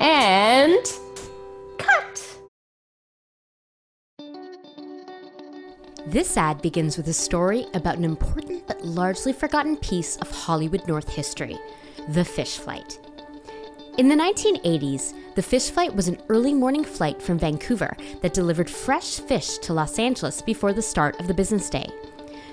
And 0.00 0.84
This 6.06 6.36
ad 6.36 6.60
begins 6.60 6.96
with 6.96 7.06
a 7.06 7.12
story 7.12 7.66
about 7.74 7.96
an 7.96 8.04
important 8.04 8.66
but 8.66 8.84
largely 8.84 9.32
forgotten 9.32 9.76
piece 9.76 10.16
of 10.16 10.28
Hollywood 10.30 10.86
North 10.88 11.08
history 11.08 11.56
the 12.08 12.24
fish 12.24 12.58
flight. 12.58 12.98
In 13.98 14.08
the 14.08 14.16
1980s, 14.16 15.14
the 15.36 15.42
fish 15.42 15.70
flight 15.70 15.94
was 15.94 16.08
an 16.08 16.20
early 16.28 16.54
morning 16.54 16.82
flight 16.82 17.22
from 17.22 17.38
Vancouver 17.38 17.96
that 18.20 18.34
delivered 18.34 18.68
fresh 18.68 19.20
fish 19.20 19.58
to 19.58 19.72
Los 19.72 20.00
Angeles 20.00 20.42
before 20.42 20.72
the 20.72 20.82
start 20.82 21.20
of 21.20 21.28
the 21.28 21.34
business 21.34 21.70
day. 21.70 21.88